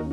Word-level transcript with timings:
Hello, 0.00 0.08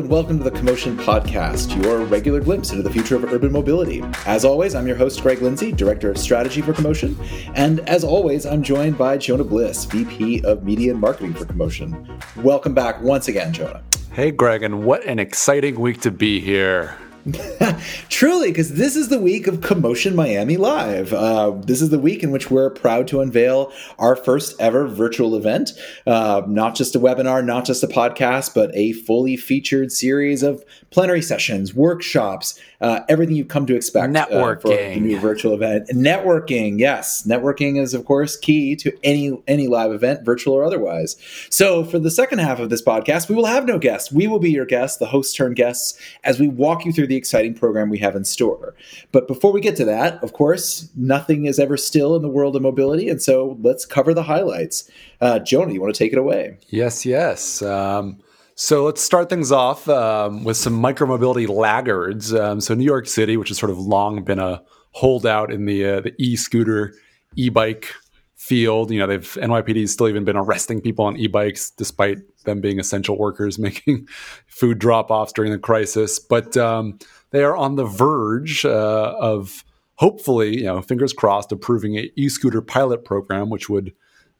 and 0.00 0.10
welcome 0.10 0.38
to 0.38 0.44
the 0.44 0.50
CoMotion 0.50 0.96
Podcast, 0.96 1.80
your 1.80 2.00
regular 2.06 2.40
glimpse 2.40 2.72
into 2.72 2.82
the 2.82 2.90
future 2.90 3.14
of 3.14 3.22
urban 3.32 3.52
mobility. 3.52 4.02
As 4.26 4.44
always, 4.44 4.74
I'm 4.74 4.88
your 4.88 4.96
host, 4.96 5.22
Greg 5.22 5.40
Lindsay, 5.40 5.70
Director 5.70 6.10
of 6.10 6.18
Strategy 6.18 6.60
for 6.60 6.72
CoMotion. 6.72 7.14
And 7.54 7.78
as 7.88 8.02
always, 8.02 8.44
I'm 8.44 8.64
joined 8.64 8.98
by 8.98 9.18
Jonah 9.18 9.44
Bliss, 9.44 9.84
VP 9.84 10.42
of 10.42 10.64
Media 10.64 10.90
and 10.90 11.00
Marketing 11.00 11.32
for 11.32 11.44
CoMotion. 11.44 12.42
Welcome 12.42 12.74
back 12.74 13.00
once 13.00 13.28
again, 13.28 13.52
Jonah. 13.52 13.84
Hey, 14.10 14.32
Greg, 14.32 14.64
and 14.64 14.84
what 14.84 15.04
an 15.04 15.20
exciting 15.20 15.78
week 15.78 16.00
to 16.00 16.10
be 16.10 16.40
here. 16.40 16.98
Truly, 18.10 18.50
because 18.50 18.74
this 18.74 18.96
is 18.96 19.08
the 19.08 19.18
week 19.18 19.46
of 19.46 19.60
CoMotion 19.60 20.14
Miami 20.14 20.58
Live. 20.58 21.14
Uh, 21.14 21.52
this 21.52 21.80
is 21.80 21.88
the 21.88 21.98
week 21.98 22.22
in 22.22 22.30
which 22.30 22.50
we're 22.50 22.68
proud 22.68 23.08
to 23.08 23.22
unveil 23.22 23.72
our 23.98 24.14
first 24.14 24.60
ever 24.60 24.86
virtual 24.86 25.34
event. 25.34 25.72
Uh, 26.06 26.42
not 26.46 26.74
just 26.74 26.94
a 26.94 27.00
webinar, 27.00 27.42
not 27.42 27.64
just 27.64 27.82
a 27.82 27.86
podcast, 27.86 28.54
but 28.54 28.70
a 28.74 28.92
fully 28.92 29.38
featured 29.38 29.90
series 29.90 30.42
of 30.42 30.62
plenary 30.90 31.22
sessions, 31.22 31.74
workshops, 31.74 32.60
uh, 32.84 33.02
everything 33.08 33.34
you've 33.34 33.48
come 33.48 33.64
to 33.64 33.74
expect 33.74 34.12
networking. 34.12 34.56
Uh, 34.56 34.60
for 34.60 34.68
the 34.68 35.00
new 35.00 35.18
virtual 35.18 35.54
event. 35.54 35.88
Networking, 35.88 36.78
yes, 36.78 37.22
networking 37.26 37.80
is 37.80 37.94
of 37.94 38.04
course 38.04 38.36
key 38.36 38.76
to 38.76 38.92
any 39.02 39.42
any 39.48 39.68
live 39.68 39.90
event, 39.90 40.22
virtual 40.22 40.52
or 40.52 40.64
otherwise. 40.64 41.16
So 41.48 41.84
for 41.84 41.98
the 41.98 42.10
second 42.10 42.40
half 42.40 42.60
of 42.60 42.68
this 42.68 42.82
podcast, 42.82 43.30
we 43.30 43.34
will 43.34 43.46
have 43.46 43.64
no 43.64 43.78
guests. 43.78 44.12
We 44.12 44.26
will 44.26 44.38
be 44.38 44.50
your 44.50 44.66
guests, 44.66 44.98
the 44.98 45.06
host 45.06 45.34
turn 45.34 45.54
guests, 45.54 45.98
as 46.24 46.38
we 46.38 46.46
walk 46.46 46.84
you 46.84 46.92
through 46.92 47.06
the 47.06 47.16
exciting 47.16 47.54
program 47.54 47.88
we 47.88 47.98
have 48.00 48.14
in 48.14 48.24
store. 48.24 48.74
But 49.12 49.26
before 49.28 49.50
we 49.50 49.62
get 49.62 49.76
to 49.76 49.86
that, 49.86 50.22
of 50.22 50.34
course, 50.34 50.90
nothing 50.94 51.46
is 51.46 51.58
ever 51.58 51.78
still 51.78 52.14
in 52.16 52.20
the 52.20 52.28
world 52.28 52.54
of 52.54 52.60
mobility, 52.60 53.08
and 53.08 53.22
so 53.22 53.56
let's 53.62 53.86
cover 53.86 54.12
the 54.12 54.24
highlights. 54.24 54.90
Uh, 55.22 55.38
Jonah, 55.38 55.72
you 55.72 55.80
want 55.80 55.94
to 55.94 55.98
take 55.98 56.12
it 56.12 56.18
away? 56.18 56.58
Yes, 56.68 57.06
yes. 57.06 57.62
Um, 57.62 58.18
so 58.56 58.84
let's 58.84 59.02
start 59.02 59.28
things 59.28 59.50
off 59.50 59.88
um, 59.88 60.44
with 60.44 60.56
some 60.56 60.80
micromobility 60.80 61.48
laggards. 61.48 62.32
Um, 62.32 62.60
so 62.60 62.74
New 62.74 62.84
York 62.84 63.06
City, 63.06 63.36
which 63.36 63.48
has 63.48 63.58
sort 63.58 63.70
of 63.70 63.78
long 63.78 64.22
been 64.22 64.38
a 64.38 64.62
holdout 64.92 65.52
in 65.52 65.66
the 65.66 65.84
uh, 65.84 66.00
the 66.00 66.14
e-scooter, 66.18 66.94
e-bike 67.36 67.88
field. 68.36 68.90
You 68.90 69.00
know, 69.00 69.06
they've 69.06 69.38
NYPD 69.40 69.88
still 69.88 70.08
even 70.08 70.24
been 70.24 70.36
arresting 70.36 70.80
people 70.80 71.04
on 71.04 71.16
e-bikes 71.16 71.70
despite 71.70 72.18
them 72.44 72.60
being 72.60 72.78
essential 72.78 73.18
workers 73.18 73.58
making 73.58 74.06
food 74.46 74.78
drop-offs 74.78 75.32
during 75.32 75.50
the 75.50 75.58
crisis. 75.58 76.18
But 76.18 76.56
um, 76.56 76.98
they 77.30 77.42
are 77.42 77.56
on 77.56 77.76
the 77.76 77.86
verge 77.86 78.64
uh, 78.64 79.14
of 79.18 79.64
hopefully, 79.96 80.58
you 80.58 80.64
know, 80.64 80.80
fingers 80.82 81.12
crossed, 81.12 81.52
approving 81.52 81.96
a 81.96 82.10
e-scooter 82.16 82.62
pilot 82.62 83.04
program, 83.04 83.50
which 83.50 83.68
would 83.68 83.92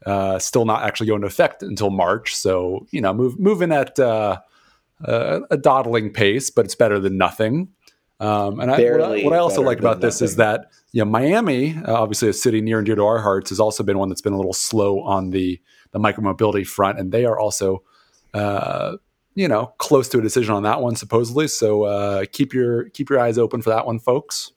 uh, 0.06 0.38
still 0.38 0.64
not 0.64 0.82
actually 0.82 1.06
going 1.06 1.18
into 1.18 1.26
effect 1.26 1.62
until 1.62 1.90
March. 1.90 2.34
So 2.34 2.86
you 2.90 3.00
know, 3.00 3.12
move, 3.12 3.38
moving 3.38 3.72
at 3.72 3.98
uh, 3.98 4.40
a, 5.02 5.40
a 5.50 5.56
dawdling 5.56 6.12
pace, 6.12 6.50
but 6.50 6.64
it's 6.64 6.74
better 6.74 6.98
than 6.98 7.16
nothing. 7.16 7.68
Um, 8.20 8.60
and 8.60 8.70
I, 8.70 8.80
what, 8.80 9.00
I, 9.00 9.22
what, 9.24 9.32
I, 9.32 9.38
also 9.38 9.60
like 9.60 9.80
about 9.80 10.00
this 10.00 10.22
is 10.22 10.36
that 10.36 10.70
you 10.92 11.04
know 11.04 11.10
Miami, 11.10 11.76
uh, 11.76 11.94
obviously 11.94 12.28
a 12.28 12.32
city 12.32 12.60
near 12.60 12.78
and 12.78 12.86
dear 12.86 12.94
to 12.94 13.04
our 13.04 13.18
hearts, 13.18 13.50
has 13.50 13.58
also 13.58 13.82
been 13.82 13.98
one 13.98 14.08
that's 14.08 14.22
been 14.22 14.32
a 14.32 14.36
little 14.36 14.52
slow 14.52 15.00
on 15.00 15.30
the 15.30 15.60
the 15.90 15.98
micromobility 15.98 16.66
front, 16.66 16.98
and 16.98 17.12
they 17.12 17.24
are 17.24 17.38
also 17.38 17.82
uh, 18.32 18.96
you 19.34 19.48
know 19.48 19.66
close 19.78 20.08
to 20.10 20.18
a 20.18 20.22
decision 20.22 20.54
on 20.54 20.62
that 20.62 20.80
one 20.80 20.94
supposedly. 20.94 21.48
So 21.48 21.84
uh, 21.84 22.24
keep 22.30 22.54
your 22.54 22.88
keep 22.90 23.10
your 23.10 23.18
eyes 23.18 23.36
open 23.36 23.62
for 23.62 23.70
that 23.70 23.84
one, 23.84 23.98
folks 23.98 24.52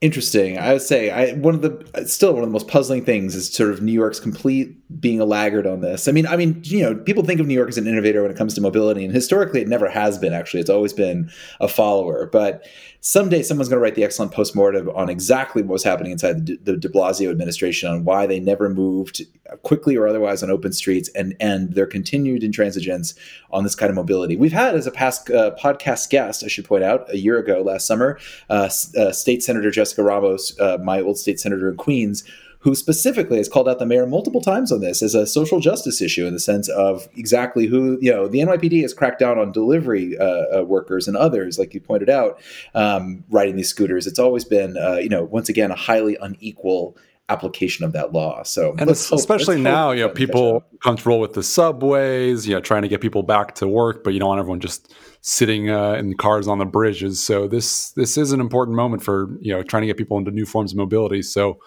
interesting. 0.00 0.58
I 0.58 0.72
would 0.72 0.82
say 0.82 1.10
I 1.10 1.32
one 1.32 1.54
of 1.54 1.62
the 1.62 2.06
still 2.06 2.32
one 2.32 2.42
of 2.42 2.48
the 2.48 2.52
most 2.52 2.68
puzzling 2.68 3.04
things 3.04 3.34
is 3.34 3.52
sort 3.52 3.70
of 3.70 3.82
New 3.82 3.92
York's 3.92 4.20
complete 4.20 4.76
being 5.00 5.20
a 5.20 5.24
laggard 5.24 5.66
on 5.66 5.80
this. 5.80 6.08
I 6.08 6.12
mean, 6.12 6.26
I 6.26 6.36
mean, 6.36 6.60
you 6.64 6.82
know, 6.82 6.94
people 6.94 7.24
think 7.24 7.40
of 7.40 7.46
New 7.46 7.54
York 7.54 7.68
as 7.68 7.78
an 7.78 7.86
innovator 7.86 8.22
when 8.22 8.30
it 8.30 8.36
comes 8.36 8.54
to 8.54 8.60
mobility, 8.60 9.04
and 9.04 9.12
historically, 9.12 9.60
it 9.60 9.68
never 9.68 9.88
has 9.88 10.18
been. 10.18 10.32
Actually, 10.32 10.60
it's 10.60 10.70
always 10.70 10.92
been 10.92 11.30
a 11.60 11.68
follower. 11.68 12.26
But 12.26 12.64
someday, 13.00 13.42
someone's 13.42 13.68
going 13.68 13.78
to 13.78 13.82
write 13.82 13.94
the 13.94 14.04
excellent 14.04 14.32
postmortem 14.32 14.88
on 14.90 15.08
exactly 15.08 15.62
what 15.62 15.72
was 15.72 15.84
happening 15.84 16.12
inside 16.12 16.46
the, 16.46 16.56
the 16.62 16.76
De 16.76 16.88
Blasio 16.88 17.30
administration 17.30 17.90
on 17.90 18.04
why 18.04 18.26
they 18.26 18.40
never 18.40 18.68
moved 18.68 19.22
quickly 19.62 19.96
or 19.96 20.06
otherwise 20.06 20.42
on 20.42 20.50
open 20.50 20.72
streets, 20.72 21.08
and 21.10 21.34
and 21.40 21.74
their 21.74 21.86
continued 21.86 22.42
intransigence 22.42 23.16
on 23.50 23.64
this 23.64 23.74
kind 23.74 23.90
of 23.90 23.96
mobility. 23.96 24.36
We've 24.36 24.52
had 24.52 24.74
as 24.74 24.86
a 24.86 24.90
past 24.90 25.30
uh, 25.30 25.54
podcast 25.60 26.10
guest, 26.10 26.44
I 26.44 26.48
should 26.48 26.64
point 26.64 26.84
out, 26.84 27.12
a 27.12 27.16
year 27.16 27.38
ago 27.38 27.62
last 27.62 27.86
summer, 27.86 28.18
uh, 28.50 28.68
uh, 28.96 29.12
State 29.12 29.42
Senator 29.42 29.70
Jessica 29.70 30.02
Ramos, 30.02 30.58
uh, 30.60 30.78
my 30.82 31.00
old 31.00 31.18
state 31.18 31.40
senator 31.40 31.70
in 31.70 31.76
Queens 31.76 32.24
who 32.68 32.74
specifically 32.74 33.38
has 33.38 33.48
called 33.48 33.66
out 33.66 33.78
the 33.78 33.86
mayor 33.86 34.06
multiple 34.06 34.42
times 34.42 34.70
on 34.70 34.80
this 34.80 35.02
as 35.02 35.14
a 35.14 35.26
social 35.26 35.58
justice 35.58 36.02
issue 36.02 36.26
in 36.26 36.34
the 36.34 36.38
sense 36.38 36.68
of 36.68 37.08
exactly 37.16 37.64
who, 37.64 37.96
you 38.02 38.12
know, 38.12 38.28
the 38.28 38.40
NYPD 38.40 38.82
has 38.82 38.92
cracked 38.92 39.18
down 39.18 39.38
on 39.38 39.52
delivery 39.52 40.18
uh, 40.18 40.58
uh, 40.58 40.64
workers 40.64 41.08
and 41.08 41.16
others, 41.16 41.58
like 41.58 41.72
you 41.72 41.80
pointed 41.80 42.10
out, 42.10 42.38
um, 42.74 43.24
riding 43.30 43.56
these 43.56 43.70
scooters. 43.70 44.06
It's 44.06 44.18
always 44.18 44.44
been, 44.44 44.76
uh, 44.76 44.96
you 44.96 45.08
know, 45.08 45.24
once 45.24 45.48
again, 45.48 45.70
a 45.70 45.74
highly 45.74 46.18
unequal 46.20 46.94
application 47.30 47.86
of 47.86 47.92
that 47.94 48.12
law. 48.12 48.42
So, 48.42 48.74
and 48.78 48.90
especially 48.90 49.58
now, 49.58 49.92
you 49.92 50.02
know, 50.02 50.10
people 50.10 50.62
comfortable 50.82 51.20
with 51.20 51.32
the 51.32 51.42
subways, 51.42 52.46
you 52.46 52.54
know, 52.54 52.60
trying 52.60 52.82
to 52.82 52.88
get 52.88 53.00
people 53.00 53.22
back 53.22 53.54
to 53.54 53.66
work, 53.66 54.04
but 54.04 54.12
you 54.12 54.20
don't 54.20 54.28
want 54.28 54.40
everyone 54.40 54.60
just 54.60 54.92
sitting 55.22 55.70
uh, 55.70 55.92
in 55.92 56.18
cars 56.18 56.46
on 56.46 56.58
the 56.58 56.66
bridges. 56.66 57.24
So 57.24 57.48
this 57.48 57.92
this 57.92 58.18
is 58.18 58.32
an 58.32 58.40
important 58.40 58.76
moment 58.76 59.02
for 59.02 59.38
you 59.40 59.54
know 59.54 59.62
trying 59.62 59.84
to 59.84 59.86
get 59.86 59.96
people 59.96 60.18
into 60.18 60.32
new 60.32 60.44
forms 60.44 60.72
of 60.72 60.76
mobility. 60.76 61.22
So 61.22 61.58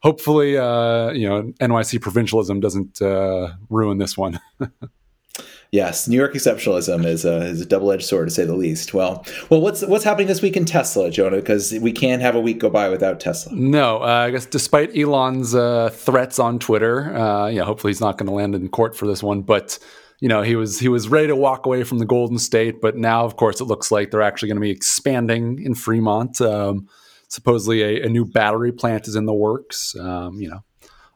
hopefully, 0.00 0.56
uh, 0.56 1.10
you 1.10 1.28
know, 1.28 1.52
NYC 1.60 2.00
provincialism 2.00 2.60
doesn't 2.60 3.00
uh, 3.00 3.52
ruin 3.68 3.98
this 3.98 4.16
one. 4.16 4.40
yes, 5.70 6.08
New 6.08 6.16
York 6.16 6.34
exceptionalism 6.34 7.04
is 7.04 7.24
a, 7.24 7.42
is 7.42 7.60
a 7.60 7.66
double 7.66 7.92
edged 7.92 8.04
sword 8.04 8.28
to 8.28 8.34
say 8.34 8.44
the 8.44 8.54
least. 8.54 8.92
Well, 8.94 9.24
well, 9.48 9.60
what's 9.60 9.82
what's 9.82 10.04
happening 10.04 10.26
this 10.26 10.42
week 10.42 10.56
in 10.56 10.64
Tesla, 10.64 11.10
Jonah? 11.10 11.36
Because 11.36 11.72
we 11.80 11.92
can't 11.92 12.22
have 12.22 12.34
a 12.34 12.40
week 12.40 12.58
go 12.58 12.70
by 12.70 12.88
without 12.88 13.20
Tesla. 13.20 13.54
No, 13.54 14.02
uh, 14.02 14.26
I 14.26 14.30
guess 14.30 14.46
despite 14.46 14.96
Elon's 14.96 15.54
uh, 15.54 15.90
threats 15.92 16.38
on 16.38 16.58
Twitter, 16.58 17.14
uh, 17.16 17.48
yeah, 17.48 17.64
hopefully 17.64 17.90
he's 17.90 18.00
not 18.00 18.18
going 18.18 18.26
to 18.26 18.34
land 18.34 18.54
in 18.54 18.68
court 18.68 18.96
for 18.96 19.06
this 19.06 19.22
one, 19.22 19.42
but. 19.42 19.78
You 20.22 20.28
know, 20.28 20.42
he 20.42 20.54
was 20.54 20.78
he 20.78 20.88
was 20.88 21.08
ready 21.08 21.28
to 21.28 21.34
walk 21.34 21.64
away 21.64 21.82
from 21.82 21.96
the 21.96 22.04
Golden 22.04 22.38
State, 22.38 22.82
but 22.82 22.94
now, 22.94 23.24
of 23.24 23.36
course, 23.36 23.58
it 23.62 23.64
looks 23.64 23.90
like 23.90 24.10
they're 24.10 24.20
actually 24.20 24.48
going 24.48 24.58
to 24.58 24.60
be 24.60 24.68
expanding 24.68 25.58
in 25.62 25.74
Fremont. 25.74 26.42
Um, 26.42 26.88
supposedly 27.30 27.82
a, 27.82 28.04
a, 28.04 28.08
new 28.08 28.26
battery 28.26 28.72
plant 28.72 29.08
is 29.08 29.16
in 29.16 29.24
the 29.24 29.32
works. 29.32 29.96
Um, 29.96 30.40
you 30.40 30.50
know, 30.50 30.62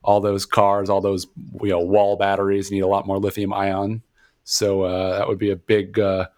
all 0.02 0.20
those 0.20 0.47
cars, 0.47 0.88
all 0.88 1.00
those 1.00 1.26
you 1.60 1.70
know 1.70 1.80
wall 1.80 2.16
batteries 2.16 2.70
need 2.70 2.80
a 2.80 2.86
lot 2.86 3.06
more 3.06 3.19
lithium 3.19 3.52
ion. 3.52 4.02
So 4.44 4.82
uh, 4.82 5.19
that 5.19 5.28
would 5.28 5.38
be 5.38 5.50
a 5.50 5.56
big, 5.56 5.98
uh, 5.98 6.28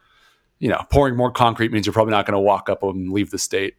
you 0.58 0.68
know, 0.68 0.82
pouring 0.90 1.16
more 1.16 1.30
concrete 1.30 1.72
means 1.72 1.86
you're 1.86 1.92
probably 1.92 2.12
not 2.12 2.24
going 2.24 2.34
to 2.34 2.40
walk 2.40 2.68
up 2.68 2.82
and 2.82 3.12
leave 3.12 3.30
the 3.30 3.38
state. 3.38 3.74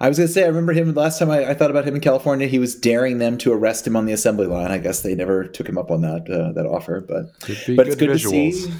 I 0.00 0.08
was 0.08 0.18
going 0.18 0.28
to 0.28 0.32
say, 0.32 0.44
I 0.44 0.48
remember 0.48 0.72
him 0.72 0.92
the 0.92 1.00
last 1.00 1.18
time 1.18 1.30
I, 1.30 1.50
I, 1.50 1.54
thought 1.54 1.70
about 1.70 1.84
him 1.84 1.94
in 1.94 2.00
California. 2.00 2.46
He 2.46 2.58
was 2.58 2.74
daring 2.74 3.18
them 3.18 3.36
to 3.38 3.52
arrest 3.52 3.86
him 3.86 3.96
on 3.96 4.06
the 4.06 4.12
assembly 4.12 4.46
line. 4.46 4.70
I 4.70 4.78
guess 4.78 5.02
they 5.02 5.14
never 5.14 5.44
took 5.44 5.68
him 5.68 5.76
up 5.76 5.90
on 5.90 6.02
that 6.02 6.30
uh, 6.30 6.52
that 6.52 6.66
offer, 6.66 7.00
but 7.00 7.32
but 7.76 7.86
it's 7.86 7.96
good 7.96 8.10
visuals. 8.10 8.22
to 8.22 8.52
see. 8.52 8.72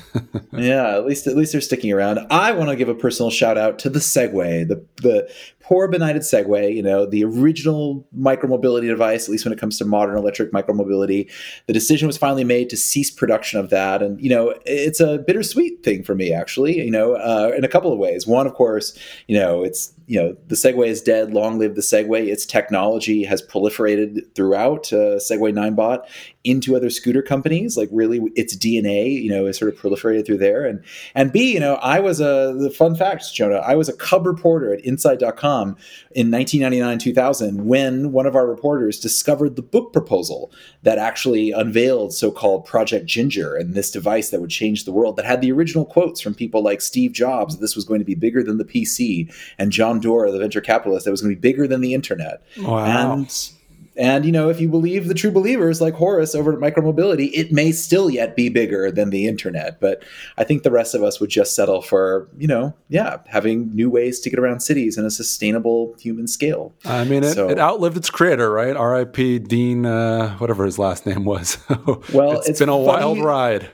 yeah, 0.52 0.94
at 0.94 1.06
least 1.06 1.26
at 1.26 1.36
least 1.36 1.52
they're 1.52 1.60
sticking 1.60 1.92
around. 1.92 2.20
I 2.30 2.52
want 2.52 2.70
to 2.70 2.76
give 2.76 2.88
a 2.88 2.94
personal 2.94 3.30
shout 3.30 3.58
out 3.58 3.78
to 3.80 3.90
the 3.90 3.98
Segway, 3.98 4.66
the 4.66 4.84
the 5.02 5.28
poor 5.68 5.86
benighted 5.86 6.22
Segway, 6.22 6.74
you 6.74 6.82
know, 6.82 7.04
the 7.04 7.22
original 7.24 8.06
micromobility 8.16 8.86
device, 8.86 9.24
at 9.24 9.30
least 9.30 9.44
when 9.44 9.52
it 9.52 9.58
comes 9.58 9.76
to 9.76 9.84
modern 9.84 10.16
electric 10.16 10.50
micromobility. 10.50 11.30
The 11.66 11.74
decision 11.74 12.06
was 12.06 12.16
finally 12.16 12.44
made 12.44 12.70
to 12.70 12.76
cease 12.76 13.10
production 13.10 13.60
of 13.60 13.68
that. 13.68 14.02
And, 14.02 14.18
you 14.18 14.30
know, 14.30 14.54
it's 14.64 14.98
a 14.98 15.18
bittersweet 15.18 15.82
thing 15.82 16.04
for 16.04 16.14
me, 16.14 16.32
actually, 16.32 16.82
you 16.82 16.90
know, 16.90 17.16
uh, 17.16 17.52
in 17.54 17.64
a 17.64 17.68
couple 17.68 17.92
of 17.92 17.98
ways. 17.98 18.26
One, 18.26 18.46
of 18.46 18.54
course, 18.54 18.98
you 19.26 19.38
know, 19.38 19.62
it's, 19.62 19.92
you 20.08 20.18
know, 20.18 20.34
the 20.46 20.54
Segway 20.54 20.86
is 20.88 21.02
dead. 21.02 21.34
Long 21.34 21.58
live 21.58 21.74
the 21.74 21.82
Segway. 21.82 22.28
Its 22.28 22.46
technology 22.46 23.24
has 23.24 23.42
proliferated 23.42 24.34
throughout 24.34 24.90
uh, 24.90 25.20
Segway 25.20 25.52
Ninebot 25.52 26.02
into 26.44 26.76
other 26.76 26.90
scooter 26.90 27.22
companies. 27.22 27.76
Like 27.76 27.88
really, 27.92 28.20
its 28.36 28.56
DNA, 28.56 29.22
you 29.22 29.30
know, 29.30 29.46
is 29.46 29.58
sort 29.58 29.72
of 29.72 29.80
proliferated 29.80 30.24
through 30.26 30.38
there. 30.38 30.64
And 30.64 30.82
and 31.14 31.32
B, 31.32 31.52
you 31.52 31.60
know, 31.60 31.74
I 31.76 32.00
was 32.00 32.20
a 32.20 32.54
the 32.58 32.70
fun 32.70 32.94
fact, 32.94 33.32
Jonah. 33.34 33.56
I 33.56 33.74
was 33.74 33.88
a 33.88 33.96
cub 33.96 34.26
reporter 34.26 34.72
at 34.72 34.84
Inside.com 34.84 35.76
in 36.12 36.30
1999 36.30 36.98
2000 36.98 37.66
when 37.66 38.12
one 38.12 38.26
of 38.26 38.36
our 38.36 38.46
reporters 38.46 38.98
discovered 39.00 39.56
the 39.56 39.62
book 39.62 39.92
proposal 39.92 40.52
that 40.82 40.98
actually 40.98 41.50
unveiled 41.50 42.14
so-called 42.14 42.64
Project 42.64 43.06
Ginger 43.06 43.54
and 43.54 43.74
this 43.74 43.90
device 43.90 44.30
that 44.30 44.40
would 44.40 44.50
change 44.50 44.84
the 44.84 44.92
world. 44.92 45.16
That 45.16 45.26
had 45.26 45.40
the 45.40 45.52
original 45.52 45.84
quotes 45.84 46.20
from 46.20 46.34
people 46.34 46.62
like 46.62 46.80
Steve 46.80 47.12
Jobs. 47.12 47.58
This 47.58 47.74
was 47.74 47.84
going 47.84 48.00
to 48.00 48.04
be 48.04 48.14
bigger 48.14 48.42
than 48.42 48.58
the 48.58 48.64
PC, 48.64 49.32
and 49.58 49.72
John 49.72 50.00
Doerr, 50.00 50.30
the 50.30 50.38
venture 50.38 50.60
capitalist, 50.60 51.04
that 51.04 51.10
was 51.10 51.22
going 51.22 51.34
to 51.34 51.40
be 51.40 51.48
bigger 51.48 51.66
than 51.66 51.80
the 51.80 51.94
internet. 51.94 52.42
Wow. 52.58 52.84
And 52.84 53.50
And 53.98 54.24
you 54.24 54.30
know, 54.30 54.48
if 54.48 54.60
you 54.60 54.68
believe 54.68 55.08
the 55.08 55.14
true 55.14 55.32
believers 55.32 55.80
like 55.80 55.94
Horace 55.94 56.34
over 56.34 56.52
at 56.52 56.60
Micromobility, 56.60 57.30
it 57.34 57.52
may 57.52 57.72
still 57.72 58.08
yet 58.08 58.36
be 58.36 58.48
bigger 58.48 58.92
than 58.92 59.10
the 59.10 59.26
internet. 59.26 59.80
But 59.80 60.04
I 60.36 60.44
think 60.44 60.62
the 60.62 60.70
rest 60.70 60.94
of 60.94 61.02
us 61.02 61.18
would 61.20 61.30
just 61.30 61.54
settle 61.56 61.82
for, 61.82 62.28
you 62.38 62.46
know, 62.46 62.74
yeah, 62.88 63.18
having 63.26 63.74
new 63.74 63.90
ways 63.90 64.20
to 64.20 64.30
get 64.30 64.38
around 64.38 64.60
cities 64.60 64.96
in 64.96 65.04
a 65.04 65.10
sustainable 65.10 65.94
human 65.98 66.28
scale. 66.28 66.72
I 66.84 67.04
mean, 67.04 67.24
it, 67.24 67.34
so, 67.34 67.50
it 67.50 67.58
outlived 67.58 67.96
its 67.96 68.08
creator, 68.08 68.50
right? 68.50 68.76
R.I.P. 68.76 69.40
Dean, 69.40 69.84
uh, 69.84 70.36
whatever 70.38 70.64
his 70.64 70.78
last 70.78 71.04
name 71.04 71.24
was. 71.24 71.58
well, 72.12 72.38
it's, 72.38 72.48
it's 72.48 72.58
been 72.60 72.68
a 72.68 72.72
funny. 72.72 72.86
wild 72.86 73.18
ride 73.18 73.68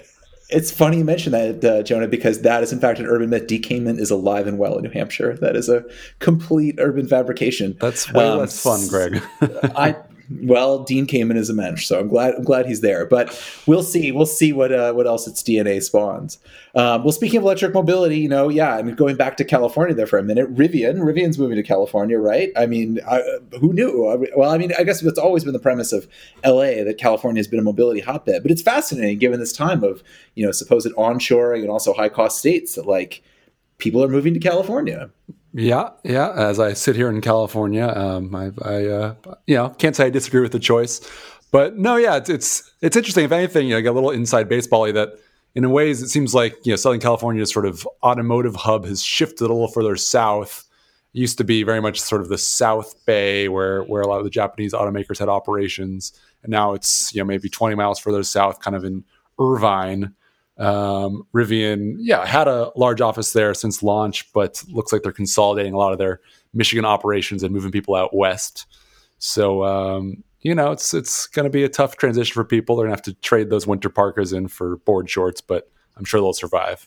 it's 0.51 0.71
funny 0.71 0.99
you 0.99 1.05
mention 1.05 1.33
that, 1.33 1.65
uh, 1.65 1.83
Jonah, 1.83 2.07
because 2.07 2.43
that 2.43 2.63
is 2.63 2.73
in 2.73 2.79
fact 2.79 3.01
an 3.01 3.07
urban 3.07 3.31
myth. 3.31 3.47
Dean 3.47 3.63
Kamen 3.63 3.99
is 3.99 4.11
alive 4.11 4.47
and 4.47 4.59
well 4.59 4.77
in 4.77 4.85
New 4.85 4.91
Hampshire. 4.91 5.37
That 5.41 5.57
is 5.57 5.69
a 5.69 5.85
complete 6.19 6.77
urban 6.79 7.09
fabrication. 7.09 7.77
That's 7.81 8.13
way 8.13 8.29
um, 8.29 8.39
less 8.39 8.63
fun, 8.63 8.87
Greg. 8.89 9.23
I 9.75 9.97
well, 10.31 10.83
Dean 10.83 11.07
Kamen 11.07 11.37
is 11.37 11.51
a 11.51 11.55
mensch, 11.55 11.87
so 11.87 11.99
I'm 11.99 12.09
glad 12.09 12.35
I'm 12.35 12.45
glad 12.45 12.67
he's 12.67 12.81
there. 12.81 13.07
But 13.07 13.39
we'll 13.67 13.83
see. 13.83 14.13
We'll 14.13 14.27
see 14.27 14.53
what 14.53 14.73
uh, 14.73 14.93
what 14.93 15.07
else 15.07 15.27
its 15.27 15.43
DNA 15.43 15.83
spawns. 15.83 16.39
Um, 16.75 17.05
well, 17.05 17.13
speaking 17.13 17.39
of 17.39 17.45
electric 17.45 17.75
mobility, 17.75 18.19
you 18.19 18.29
know, 18.29 18.49
yeah, 18.49 18.75
I 18.75 18.83
mean, 18.83 18.95
going 18.95 19.17
back 19.17 19.37
to 19.37 19.45
California 19.45 19.95
there 19.95 20.07
for 20.07 20.19
a 20.19 20.23
minute, 20.23 20.53
Rivian, 20.55 20.99
Rivian's 20.99 21.39
moving 21.39 21.57
to 21.57 21.63
California, 21.63 22.19
right? 22.19 22.51
I 22.57 22.67
mean, 22.67 23.01
I, 23.09 23.23
who 23.61 23.73
knew? 23.73 24.29
Well, 24.37 24.51
I 24.51 24.59
mean, 24.59 24.73
I 24.79 24.83
guess 24.83 25.03
it's 25.03 25.19
always 25.19 25.45
been 25.45 25.53
the 25.53 25.59
premise 25.59 25.93
of 25.93 26.09
LA 26.45 26.83
that 26.85 26.97
California 26.99 27.39
has 27.39 27.49
been 27.49 27.61
a 27.61 27.63
mobility 27.65 28.01
hotbed, 28.01 28.43
but 28.43 28.51
it's 28.51 28.63
fascinating 28.63 29.19
given 29.19 29.41
this 29.41 29.53
time 29.53 29.85
of 29.85 30.03
you 30.35 30.45
know 30.45 30.53
supposed 30.53 30.89
onshoring 30.95 31.61
and 31.61 31.71
also 31.71 31.93
high 31.93 32.09
cost 32.09 32.39
states 32.39 32.75
that 32.75 32.87
like 32.87 33.23
people 33.79 34.03
are 34.03 34.09
moving 34.09 34.35
to 34.35 34.41
California. 34.41 35.11
Yeah, 35.57 35.91
yeah. 36.03 36.33
As 36.33 36.59
I 36.59 36.73
sit 36.73 36.97
here 36.97 37.09
in 37.09 37.21
California, 37.21 37.87
um, 37.87 38.35
I, 38.35 38.51
I 38.63 38.87
uh, 38.87 39.15
you 39.47 39.55
know, 39.55 39.69
can't 39.71 39.95
say 39.95 40.07
I 40.07 40.11
disagree 40.11 40.41
with 40.41 40.51
the 40.51 40.59
choice, 40.59 41.01
but 41.53 41.77
no, 41.77 41.95
yeah, 41.95 42.17
it's 42.17 42.29
it's, 42.29 42.73
it's 42.83 42.97
interesting. 42.97 43.25
If 43.25 43.31
anything, 43.31 43.69
you 43.69 43.75
know, 43.75 43.79
I 43.79 43.81
get 43.81 43.91
a 43.91 43.93
little 43.93 44.11
inside 44.11 44.49
baseball 44.49 44.93
that, 44.93 45.11
in 45.55 45.63
a 45.63 45.69
ways, 45.69 46.03
it 46.03 46.09
seems 46.09 46.35
like 46.35 46.57
you 46.67 46.73
know, 46.73 46.77
Southern 46.77 46.99
California's 46.99 47.53
sort 47.53 47.67
of 47.67 47.87
automotive 48.03 48.57
hub 48.57 48.85
has 48.85 49.01
shifted 49.01 49.45
a 49.45 49.53
little 49.53 49.69
further 49.69 49.95
south. 49.95 50.65
It 51.15 51.21
used 51.21 51.39
to 51.39 51.45
be 51.45 51.63
very 51.63 51.81
much 51.81 52.01
sort 52.01 52.21
of 52.21 52.29
the 52.29 52.39
South 52.39 52.93
Bay, 53.07 53.47
where 53.47 53.85
where 53.85 54.03
a 54.03 54.09
lot 54.09 54.19
of 54.19 54.25
the 54.25 54.31
Japanese 54.31 54.73
automakers 54.73 55.21
had 55.21 55.29
operations, 55.29 56.13
and 56.43 56.51
now 56.51 56.75
it's 56.75 57.15
you 57.15 57.21
know 57.21 57.25
maybe 57.25 57.49
20 57.49 57.77
miles 57.77 58.01
further 58.01 58.25
south, 58.25 58.59
kind 58.59 58.75
of 58.77 58.83
in 58.83 59.05
Irvine. 59.39 60.17
Um, 60.57 61.27
Rivian, 61.35 61.97
yeah, 61.99 62.25
had 62.25 62.47
a 62.47 62.71
large 62.77 63.01
office 63.01 63.33
there 63.33 63.55
since 63.55 63.83
launch, 63.83 64.33
but 64.33 64.63
looks 64.69 64.93
like 64.93 65.03
they're 65.03 65.13
consolidating 65.13 65.75
a 65.75 65.79
lot 65.79 65.93
of 65.93 65.99
their 65.99 66.21
Michigan 66.53 66.85
operations 66.85 67.43
and 67.43 67.53
moving 67.53 67.73
people 67.73 67.95
out 67.95 68.15
west. 68.15 68.67
So 69.19 69.65
um, 69.65 70.23
you 70.43 70.55
know, 70.55 70.71
it's 70.73 70.95
it's 70.95 71.27
going 71.27 71.45
to 71.45 71.51
be 71.51 71.65
a 71.65 71.69
tough 71.69 71.97
transition 71.97 72.35
for 72.35 72.45
people. 72.45 72.77
They're 72.77 72.87
going 72.87 72.97
to 72.97 72.99
have 72.99 73.15
to 73.15 73.21
trade 73.21 73.51
those 73.51 73.67
winter 73.67 73.89
parkas 73.89 74.33
in 74.33 74.49
for 74.49 74.77
board 74.79 75.09
shorts, 75.11 75.41
but 75.41 75.71
I'm 75.97 76.05
sure 76.05 76.21
they'll 76.21 76.33
survive 76.33 76.87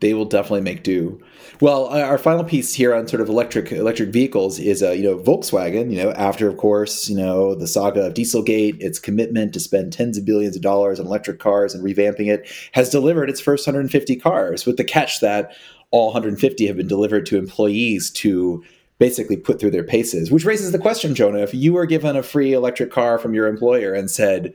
they 0.00 0.14
will 0.14 0.24
definitely 0.24 0.60
make 0.60 0.82
do. 0.82 1.20
Well, 1.60 1.86
our 1.86 2.18
final 2.18 2.44
piece 2.44 2.74
here 2.74 2.94
on 2.94 3.08
sort 3.08 3.20
of 3.20 3.28
electric 3.28 3.72
electric 3.72 4.10
vehicles 4.10 4.58
is, 4.58 4.82
uh, 4.82 4.90
you 4.90 5.02
know, 5.02 5.18
Volkswagen. 5.18 5.90
You 5.90 6.04
know, 6.04 6.10
after 6.12 6.48
of 6.48 6.56
course, 6.56 7.08
you 7.08 7.16
know, 7.16 7.54
the 7.54 7.66
saga 7.66 8.06
of 8.06 8.14
Dieselgate, 8.14 8.80
its 8.80 8.98
commitment 8.98 9.54
to 9.54 9.60
spend 9.60 9.92
tens 9.92 10.18
of 10.18 10.24
billions 10.24 10.56
of 10.56 10.62
dollars 10.62 11.00
on 11.00 11.06
electric 11.06 11.40
cars 11.40 11.74
and 11.74 11.82
revamping 11.82 12.32
it 12.32 12.48
has 12.72 12.90
delivered 12.90 13.30
its 13.30 13.40
first 13.40 13.66
150 13.66 14.16
cars. 14.16 14.66
With 14.66 14.76
the 14.76 14.84
catch 14.84 15.20
that 15.20 15.52
all 15.90 16.06
150 16.06 16.66
have 16.66 16.76
been 16.76 16.86
delivered 16.86 17.24
to 17.26 17.38
employees 17.38 18.10
to 18.10 18.62
basically 18.98 19.36
put 19.36 19.58
through 19.58 19.70
their 19.70 19.84
paces. 19.84 20.30
Which 20.30 20.44
raises 20.44 20.72
the 20.72 20.78
question, 20.78 21.14
Jonah, 21.14 21.38
if 21.38 21.54
you 21.54 21.72
were 21.72 21.86
given 21.86 22.16
a 22.16 22.22
free 22.22 22.52
electric 22.52 22.90
car 22.90 23.18
from 23.18 23.32
your 23.32 23.46
employer 23.46 23.94
and 23.94 24.10
said 24.10 24.52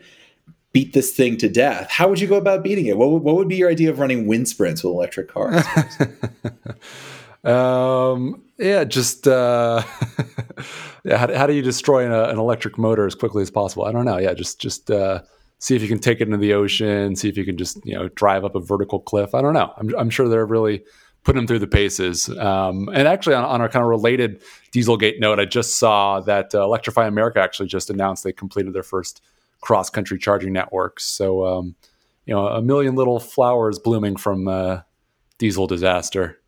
beat 0.74 0.94
this 0.94 1.16
thing 1.16 1.38
to 1.38 1.48
death, 1.48 1.90
how 1.90 2.10
would 2.10 2.20
you 2.20 2.28
go 2.28 2.36
about 2.36 2.64
beating 2.64 2.88
it? 2.88 2.98
What 2.98 3.12
would, 3.12 3.24
what 3.24 3.36
would 3.36 3.48
be 3.48 3.56
your 3.56 3.70
idea 3.70 3.92
of 3.92 4.00
running 4.00 4.28
wind 4.28 4.50
sprints 4.50 4.84
with 4.84 4.92
electric 4.92 5.30
cars? 5.30 5.64
um, 7.44 8.44
yeah, 8.58 8.84
just 8.84 9.28
uh, 9.28 9.84
yeah. 11.04 11.18
How, 11.18 11.34
how, 11.34 11.48
do 11.48 11.54
you 11.54 11.62
destroy 11.62 12.06
an, 12.06 12.12
an, 12.12 12.40
electric 12.40 12.78
motor 12.78 13.06
as 13.06 13.16
quickly 13.16 13.44
as 13.44 13.52
possible? 13.52 13.86
I 13.86 13.92
don't 13.92 14.06
know. 14.06 14.18
Yeah, 14.18 14.34
just 14.34 14.60
just 14.60 14.90
uh, 14.90 15.22
see 15.60 15.76
if 15.76 15.82
you 15.82 15.88
can 15.88 16.00
take 16.00 16.22
it 16.22 16.28
into 16.28 16.38
the 16.38 16.54
ocean. 16.54 17.16
See 17.16 17.30
if 17.30 17.38
you 17.38 17.46
can 17.46 17.58
just 17.58 17.84
you 17.86 17.94
know 17.94 18.10
drive 18.10 18.44
up 18.44 18.56
a 18.56 18.60
vertical 18.60 19.00
cliff. 19.00 19.36
I 19.36 19.42
don't 19.42 19.54
know. 19.54 19.72
I'm, 19.78 19.96
I'm 19.96 20.10
sure 20.10 20.28
they're 20.28 20.46
really 20.46 20.84
putting 21.24 21.40
them 21.40 21.48
through 21.48 21.60
the 21.60 21.68
paces. 21.68 22.30
Um, 22.30 22.90
and 22.94 23.08
actually, 23.08 23.36
on, 23.36 23.46
on 23.46 23.62
a 23.62 23.70
kind 23.70 23.84
of 23.84 23.90
related 23.90 24.42
Dieselgate 24.72 25.20
note, 25.20 25.40
I 25.40 25.46
just 25.46 25.78
saw 25.78 26.20
that 26.22 26.54
uh, 26.54 26.64
Electrify 26.64 27.08
America 27.08 27.40
actually 27.40 27.68
just 27.68 27.90
announced 27.90 28.24
they 28.24 28.34
completed 28.34 28.74
their 28.74 28.84
first 28.84 29.22
cross 29.64 29.90
country 29.90 30.20
charging 30.20 30.52
networks. 30.52 31.06
So, 31.06 31.46
um, 31.46 31.76
you 32.26 32.34
know, 32.34 32.48
a 32.48 32.62
million 32.62 32.96
little 32.96 33.20
flowers 33.20 33.80
blooming 33.80 34.18
from 34.18 34.48
uh, 34.48 34.82
diesel 35.38 35.68
disaster. 35.68 36.40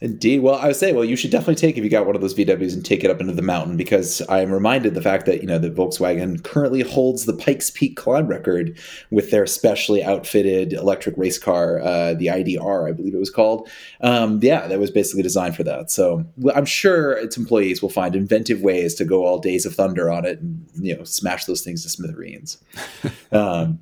Indeed. 0.00 0.40
Well, 0.40 0.56
I 0.56 0.66
would 0.66 0.76
say, 0.76 0.92
well, 0.92 1.04
you 1.04 1.16
should 1.16 1.30
definitely 1.30 1.54
take 1.54 1.78
if 1.78 1.84
you 1.84 1.88
got 1.88 2.06
one 2.06 2.14
of 2.14 2.20
those 2.20 2.34
VWs 2.34 2.74
and 2.74 2.84
take 2.84 3.02
it 3.02 3.10
up 3.10 3.20
into 3.20 3.32
the 3.32 3.42
mountain 3.42 3.76
because 3.76 4.20
I 4.28 4.40
am 4.40 4.52
reminded 4.52 4.94
the 4.94 5.00
fact 5.00 5.24
that 5.26 5.40
you 5.40 5.46
know 5.46 5.58
the 5.58 5.70
Volkswagen 5.70 6.42
currently 6.44 6.82
holds 6.82 7.24
the 7.24 7.32
Pikes 7.32 7.70
Peak 7.70 7.96
climb 7.96 8.26
record 8.26 8.78
with 9.10 9.30
their 9.30 9.46
specially 9.46 10.04
outfitted 10.04 10.74
electric 10.74 11.16
race 11.16 11.38
car, 11.38 11.80
uh, 11.80 12.14
the 12.14 12.26
IDR, 12.26 12.88
I 12.88 12.92
believe 12.92 13.14
it 13.14 13.18
was 13.18 13.30
called. 13.30 13.68
Um, 14.02 14.40
yeah, 14.42 14.66
that 14.66 14.78
was 14.78 14.90
basically 14.90 15.22
designed 15.22 15.56
for 15.56 15.62
that. 15.62 15.90
So 15.90 16.26
I'm 16.54 16.66
sure 16.66 17.12
its 17.12 17.38
employees 17.38 17.80
will 17.80 17.88
find 17.88 18.14
inventive 18.14 18.60
ways 18.60 18.94
to 18.96 19.04
go 19.04 19.24
all 19.24 19.38
days 19.38 19.64
of 19.64 19.74
thunder 19.74 20.10
on 20.10 20.26
it 20.26 20.40
and 20.40 20.66
you 20.74 20.96
know 20.96 21.04
smash 21.04 21.46
those 21.46 21.62
things 21.62 21.82
to 21.84 21.88
smithereens. 21.88 22.58
um, 23.32 23.78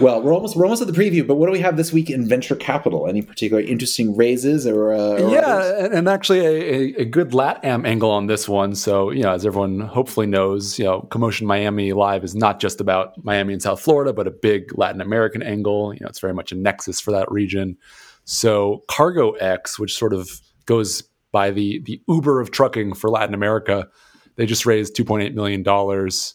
well, 0.00 0.20
we're 0.20 0.34
almost 0.34 0.54
we're 0.54 0.66
almost 0.66 0.82
at 0.82 0.88
the 0.88 0.92
preview, 0.92 1.26
but 1.26 1.36
what 1.36 1.46
do 1.46 1.52
we 1.52 1.60
have 1.60 1.78
this 1.78 1.94
week 1.94 2.10
in 2.10 2.28
venture 2.28 2.54
capital? 2.54 3.08
Any 3.08 3.22
particular 3.22 3.62
interesting 3.62 4.14
raises 4.14 4.66
or, 4.66 4.92
uh, 4.92 5.22
or 5.22 5.30
yeah, 5.30 5.84
and, 5.84 5.94
and, 5.94 6.08
actually 6.10 6.40
a, 6.40 7.00
a, 7.00 7.04
good 7.06 7.30
LatAm 7.30 7.86
angle 7.86 8.10
on 8.10 8.26
this 8.26 8.46
one. 8.46 8.74
So 8.74 9.10
you 9.10 9.22
know, 9.22 9.32
as 9.32 9.46
everyone 9.46 9.80
hopefully 9.80 10.26
knows, 10.26 10.78
you 10.78 10.84
know, 10.84 11.08
CoMotion 11.10 11.46
Miami 11.46 11.94
Live 11.94 12.22
is 12.22 12.34
not 12.34 12.60
just 12.60 12.82
about 12.82 13.24
Miami 13.24 13.54
and 13.54 13.62
South 13.62 13.80
Florida, 13.80 14.12
but 14.12 14.26
a 14.26 14.30
big 14.30 14.76
Latin 14.76 15.00
American 15.00 15.42
angle. 15.42 15.94
You 15.94 16.00
know, 16.00 16.08
it's 16.08 16.20
very 16.20 16.34
much 16.34 16.52
a 16.52 16.54
nexus 16.54 17.00
for 17.00 17.10
that 17.12 17.30
region. 17.32 17.78
So 18.24 18.82
Cargo 18.88 19.32
X, 19.32 19.78
which 19.78 19.96
sort 19.96 20.12
of 20.12 20.42
goes 20.66 21.02
by 21.32 21.50
the 21.50 21.80
the 21.84 21.98
Uber 22.08 22.40
of 22.40 22.50
trucking 22.50 22.92
for 22.92 23.08
Latin 23.08 23.34
America, 23.34 23.88
they 24.36 24.44
just 24.44 24.66
raised 24.66 24.94
two 24.94 25.04
point 25.04 25.22
eight 25.22 25.34
million 25.34 25.62
dollars 25.62 26.34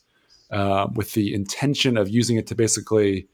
uh, 0.52 0.88
with 0.94 1.14
the 1.14 1.34
intention 1.34 1.98
of 1.98 2.10
using 2.10 2.38
it 2.38 2.48
to 2.48 2.56
basically 2.56 3.28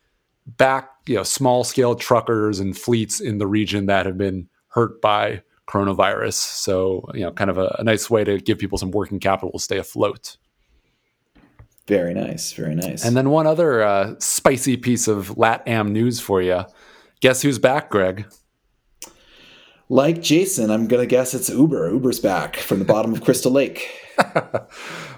back 0.46 0.90
you 1.08 1.16
know 1.16 1.24
small 1.24 1.64
scale 1.64 1.96
truckers 1.96 2.60
and 2.60 2.78
fleets 2.78 3.20
in 3.20 3.38
the 3.38 3.48
region 3.48 3.86
that 3.86 4.06
have 4.06 4.18
been 4.18 4.48
hurt 4.70 5.02
by 5.02 5.42
coronavirus. 5.68 6.34
So 6.34 7.10
you 7.14 7.22
know, 7.22 7.32
kind 7.32 7.50
of 7.50 7.58
a, 7.58 7.76
a 7.80 7.84
nice 7.84 8.10
way 8.10 8.24
to 8.24 8.40
give 8.40 8.58
people 8.58 8.78
some 8.78 8.92
working 8.92 9.20
capital 9.20 9.52
to 9.52 9.60
stay 9.60 9.78
afloat. 9.78 10.38
Very 11.88 12.14
nice, 12.14 12.54
very 12.54 12.76
nice. 12.76 13.04
And 13.04 13.16
then 13.18 13.30
one 13.30 13.46
other 13.46 13.84
uh, 13.84 14.16
spicy 14.20 14.78
piece 14.78 15.08
of 15.08 15.30
LatAm 15.30 15.92
news 15.92 16.20
for 16.20 16.42
you. 16.42 16.64
Guess 17.20 17.42
who's 17.42 17.60
back, 17.60 17.90
Greg? 17.90 18.26
Like 19.94 20.24
Jason, 20.24 20.72
I'm 20.72 20.88
gonna 20.88 21.06
guess 21.06 21.36
it's 21.36 21.50
Uber. 21.50 21.92
Uber's 21.92 22.20
back 22.20 22.56
from 22.56 22.80
the 22.80 22.86
bottom 22.86 23.14
of 23.14 23.24
Crystal 23.24 23.52
Lake. 23.52 23.92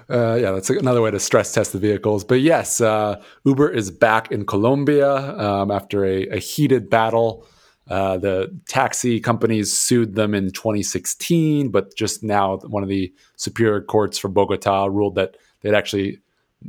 Uh, 0.08 0.38
yeah, 0.40 0.52
that's 0.52 0.70
another 0.70 1.02
way 1.02 1.10
to 1.10 1.18
stress 1.18 1.52
test 1.52 1.72
the 1.72 1.80
vehicles. 1.80 2.22
But 2.22 2.40
yes, 2.40 2.80
uh, 2.80 3.20
Uber 3.44 3.68
is 3.68 3.90
back 3.90 4.30
in 4.30 4.46
Colombia 4.46 5.16
um, 5.16 5.72
after 5.72 6.04
a, 6.04 6.28
a, 6.28 6.38
heated 6.38 6.88
battle. 6.88 7.44
Uh, 7.90 8.16
the 8.16 8.56
taxi 8.68 9.18
companies 9.18 9.76
sued 9.76 10.14
them 10.14 10.32
in 10.32 10.52
2016, 10.52 11.70
but 11.70 11.92
just 11.96 12.22
now 12.22 12.58
one 12.58 12.84
of 12.84 12.88
the 12.88 13.12
superior 13.34 13.80
courts 13.80 14.16
for 14.16 14.28
Bogota 14.28 14.86
ruled 14.86 15.16
that 15.16 15.36
they'd 15.62 15.74
actually 15.74 16.20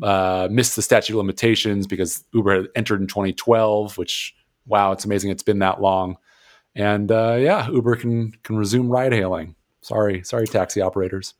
uh, 0.02 0.48
missed 0.50 0.76
the 0.76 0.82
statute 0.82 1.14
of 1.14 1.18
limitations 1.18 1.86
because 1.86 2.24
Uber 2.34 2.56
had 2.56 2.70
entered 2.76 3.02
in 3.02 3.06
2012. 3.06 4.00
Which 4.00 4.34
wow, 4.66 4.94
it's 4.94 5.06
amazing 5.06 5.30
it's 5.30 5.44
been 5.44 5.60
that 5.60 5.80
long. 5.80 6.18
And 6.78 7.12
uh, 7.12 7.38
yeah, 7.40 7.70
Uber 7.70 7.96
can 7.96 8.34
can 8.44 8.56
resume 8.56 8.90
ride 8.90 9.12
hailing. 9.12 9.56
Sorry, 9.82 10.24
sorry, 10.24 10.46
taxi 10.46 10.80
operators. 10.80 11.34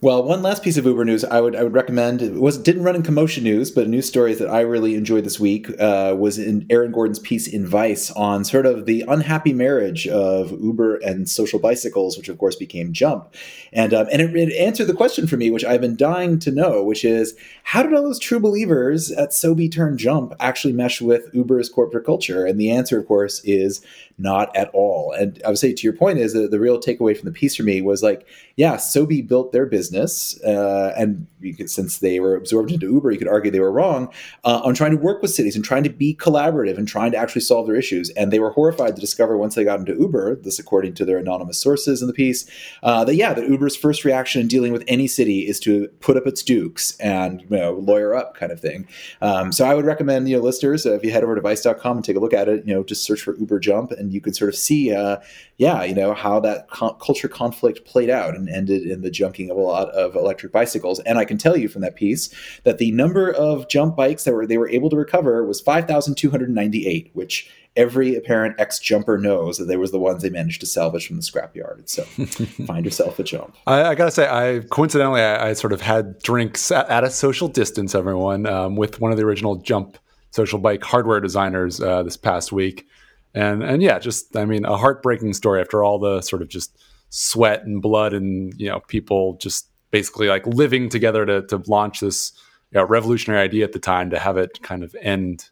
Well, 0.00 0.22
one 0.22 0.42
last 0.42 0.62
piece 0.62 0.76
of 0.76 0.84
Uber 0.84 1.04
news 1.04 1.24
I 1.24 1.40
would 1.40 1.56
I 1.56 1.64
would 1.64 1.72
recommend 1.72 2.22
it 2.22 2.34
was 2.34 2.56
didn't 2.56 2.84
run 2.84 2.94
in 2.94 3.02
CoMotion 3.02 3.42
news, 3.42 3.72
but 3.72 3.86
a 3.86 3.88
news 3.88 4.06
story 4.06 4.32
that 4.34 4.48
I 4.48 4.60
really 4.60 4.94
enjoyed 4.94 5.24
this 5.24 5.40
week 5.40 5.68
uh, 5.80 6.14
was 6.16 6.38
in 6.38 6.66
Aaron 6.70 6.92
Gordon's 6.92 7.18
piece 7.18 7.48
in 7.48 7.66
Vice 7.66 8.12
on 8.12 8.44
sort 8.44 8.64
of 8.64 8.86
the 8.86 9.04
unhappy 9.08 9.52
marriage 9.52 10.06
of 10.06 10.52
Uber 10.52 10.98
and 10.98 11.28
social 11.28 11.58
bicycles, 11.58 12.16
which 12.16 12.28
of 12.28 12.38
course 12.38 12.54
became 12.54 12.92
Jump, 12.92 13.34
and 13.72 13.92
um, 13.92 14.06
and 14.12 14.22
it, 14.22 14.36
it, 14.36 14.56
answered 14.56 14.86
the 14.86 14.94
question 14.94 15.26
for 15.26 15.36
me, 15.36 15.50
which 15.50 15.64
I've 15.64 15.80
been 15.80 15.96
dying 15.96 16.38
to 16.40 16.52
know, 16.52 16.84
which 16.84 17.04
is 17.04 17.34
how 17.64 17.82
did 17.82 17.92
all 17.92 18.04
those 18.04 18.20
true 18.20 18.38
believers 18.38 19.10
at 19.10 19.30
Sobi 19.30 19.70
turn 19.70 19.98
Jump 19.98 20.32
actually 20.38 20.74
mesh 20.74 21.00
with 21.00 21.28
Uber's 21.34 21.68
corporate 21.68 22.06
culture? 22.06 22.46
And 22.46 22.60
the 22.60 22.70
answer, 22.70 23.00
of 23.00 23.08
course, 23.08 23.40
is 23.42 23.84
not 24.18 24.54
at 24.56 24.70
all. 24.72 25.12
And 25.12 25.40
I 25.44 25.48
would 25.48 25.58
say 25.58 25.72
to 25.72 25.82
your 25.82 25.92
point 25.92 26.18
is 26.18 26.32
that 26.32 26.50
the 26.50 26.60
real 26.60 26.80
takeaway 26.80 27.16
from 27.16 27.26
the 27.26 27.32
piece 27.32 27.56
for 27.56 27.62
me 27.62 27.80
was 27.80 28.02
like, 28.02 28.26
yeah, 28.56 28.76
Sobi 28.76 29.26
built 29.26 29.52
their 29.52 29.66
business, 29.68 30.40
uh, 30.42 30.92
and 30.96 31.26
could, 31.56 31.70
since 31.70 31.98
they 31.98 32.20
were 32.20 32.34
absorbed 32.34 32.72
into 32.72 32.90
Uber, 32.90 33.12
you 33.12 33.18
could 33.18 33.28
argue 33.28 33.50
they 33.50 33.60
were 33.60 33.72
wrong 33.72 34.12
uh, 34.44 34.60
on 34.64 34.74
trying 34.74 34.90
to 34.90 34.96
work 34.96 35.22
with 35.22 35.30
cities 35.30 35.54
and 35.54 35.64
trying 35.64 35.84
to 35.84 35.90
be 35.90 36.14
collaborative 36.14 36.76
and 36.76 36.88
trying 36.88 37.12
to 37.12 37.16
actually 37.18 37.40
solve 37.40 37.66
their 37.66 37.76
issues. 37.76 38.10
And 38.10 38.32
they 38.32 38.38
were 38.38 38.50
horrified 38.50 38.96
to 38.96 39.00
discover 39.00 39.36
once 39.36 39.54
they 39.54 39.64
got 39.64 39.78
into 39.78 39.94
Uber, 39.94 40.36
this 40.36 40.58
according 40.58 40.94
to 40.94 41.04
their 41.04 41.18
anonymous 41.18 41.58
sources 41.58 42.00
in 42.00 42.08
the 42.08 42.14
piece, 42.14 42.48
uh, 42.82 43.04
that 43.04 43.14
yeah, 43.14 43.34
that 43.34 43.48
Uber's 43.48 43.76
first 43.76 44.04
reaction 44.04 44.40
in 44.40 44.48
dealing 44.48 44.72
with 44.72 44.84
any 44.88 45.06
city 45.06 45.46
is 45.46 45.60
to 45.60 45.88
put 46.00 46.16
up 46.16 46.26
its 46.26 46.42
dukes 46.42 46.96
and 46.98 47.42
you 47.42 47.56
know 47.56 47.74
lawyer 47.74 48.14
up 48.14 48.34
kind 48.34 48.52
of 48.52 48.60
thing. 48.60 48.86
Um, 49.20 49.52
so 49.52 49.64
I 49.64 49.74
would 49.74 49.84
recommend 49.84 50.28
you 50.28 50.36
know 50.36 50.42
listeners 50.42 50.86
uh, 50.86 50.94
if 50.94 51.04
you 51.04 51.10
head 51.10 51.24
over 51.24 51.34
to 51.34 51.40
Vice.com 51.40 51.98
and 51.98 52.04
take 52.04 52.16
a 52.16 52.20
look 52.20 52.32
at 52.32 52.48
it, 52.48 52.66
you 52.66 52.74
know 52.74 52.82
just 52.82 53.04
search 53.04 53.22
for 53.22 53.36
Uber 53.36 53.60
Jump 53.60 53.92
and 53.92 54.12
you 54.12 54.20
can 54.20 54.32
sort 54.32 54.48
of 54.48 54.56
see 54.56 54.94
uh, 54.94 55.18
yeah 55.56 55.82
you 55.84 55.94
know 55.94 56.14
how 56.14 56.40
that 56.40 56.70
co- 56.70 56.94
culture 56.94 57.28
conflict 57.28 57.84
played 57.84 58.10
out 58.10 58.34
and 58.34 58.48
ended 58.48 58.82
in 58.82 59.02
the 59.02 59.10
junking 59.10 59.50
of 59.50 59.57
lot 59.60 59.88
of 59.90 60.14
electric 60.14 60.52
bicycles. 60.52 61.00
And 61.00 61.18
I 61.18 61.24
can 61.24 61.38
tell 61.38 61.56
you 61.56 61.68
from 61.68 61.82
that 61.82 61.96
piece 61.96 62.32
that 62.64 62.78
the 62.78 62.90
number 62.92 63.30
of 63.30 63.68
jump 63.68 63.96
bikes 63.96 64.24
that 64.24 64.34
were 64.34 64.46
they 64.46 64.58
were 64.58 64.68
able 64.68 64.90
to 64.90 64.96
recover 64.96 65.44
was 65.44 65.60
5,298, 65.60 67.10
which 67.14 67.50
every 67.76 68.16
apparent 68.16 68.56
ex 68.58 68.78
jumper 68.78 69.16
knows 69.16 69.56
that 69.56 69.66
they 69.66 69.76
was 69.76 69.92
the 69.92 69.98
ones 69.98 70.22
they 70.22 70.30
managed 70.30 70.60
to 70.60 70.66
salvage 70.66 71.06
from 71.06 71.16
the 71.16 71.22
scrapyard. 71.22 71.88
So 71.88 72.02
find 72.66 72.84
yourself 72.84 73.18
a 73.18 73.22
jump. 73.22 73.56
I, 73.66 73.84
I, 73.84 73.94
gotta 73.94 74.10
say, 74.10 74.28
I 74.28 74.60
coincidentally 74.68 75.20
I, 75.20 75.50
I, 75.50 75.52
sort 75.52 75.72
of 75.72 75.80
had 75.80 76.18
drinks 76.18 76.70
at, 76.70 76.88
at 76.90 77.04
a 77.04 77.10
social 77.10 77.48
distance, 77.48 77.94
everyone, 77.94 78.46
um, 78.46 78.76
with 78.76 79.00
one 79.00 79.12
of 79.12 79.16
the 79.16 79.24
original 79.24 79.56
jump 79.56 79.96
social 80.32 80.58
bike 80.58 80.82
hardware 80.82 81.20
designers 81.20 81.80
uh, 81.80 82.02
this 82.02 82.16
past 82.16 82.52
week. 82.52 82.86
And 83.34 83.62
and 83.62 83.82
yeah, 83.82 83.98
just 83.98 84.36
I 84.36 84.44
mean, 84.44 84.64
a 84.64 84.76
heartbreaking 84.76 85.34
story 85.34 85.60
after 85.60 85.84
all 85.84 85.98
the 85.98 86.20
sort 86.22 86.42
of 86.42 86.48
just 86.48 86.76
sweat 87.10 87.64
and 87.64 87.80
blood 87.80 88.12
and 88.12 88.52
you 88.58 88.68
know 88.68 88.80
people 88.88 89.36
just 89.40 89.68
basically 89.90 90.28
like 90.28 90.46
living 90.46 90.88
together 90.88 91.24
to 91.24 91.42
to 91.46 91.62
launch 91.66 92.00
this 92.00 92.32
you 92.70 92.78
know, 92.78 92.86
revolutionary 92.86 93.42
idea 93.42 93.64
at 93.64 93.72
the 93.72 93.78
time 93.78 94.10
to 94.10 94.18
have 94.18 94.36
it 94.36 94.62
kind 94.62 94.82
of 94.82 94.94
end 95.00 95.50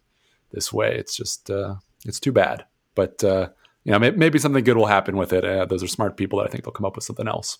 this 0.51 0.71
way. 0.71 0.95
It's 0.95 1.15
just 1.15 1.49
uh, 1.49 1.75
it's 2.05 2.19
too 2.19 2.31
bad, 2.31 2.65
but 2.95 3.23
uh, 3.23 3.49
you 3.83 3.91
know 3.91 3.99
maybe, 3.99 4.17
maybe 4.17 4.39
something 4.39 4.63
good 4.63 4.77
will 4.77 4.85
happen 4.85 5.17
with 5.17 5.33
it. 5.33 5.43
Uh, 5.43 5.65
those 5.65 5.83
are 5.83 5.87
smart 5.87 6.17
people 6.17 6.39
that 6.39 6.47
I 6.47 6.51
think 6.51 6.63
they'll 6.63 6.73
come 6.73 6.85
up 6.85 6.95
with 6.95 7.05
something 7.05 7.27
else. 7.27 7.57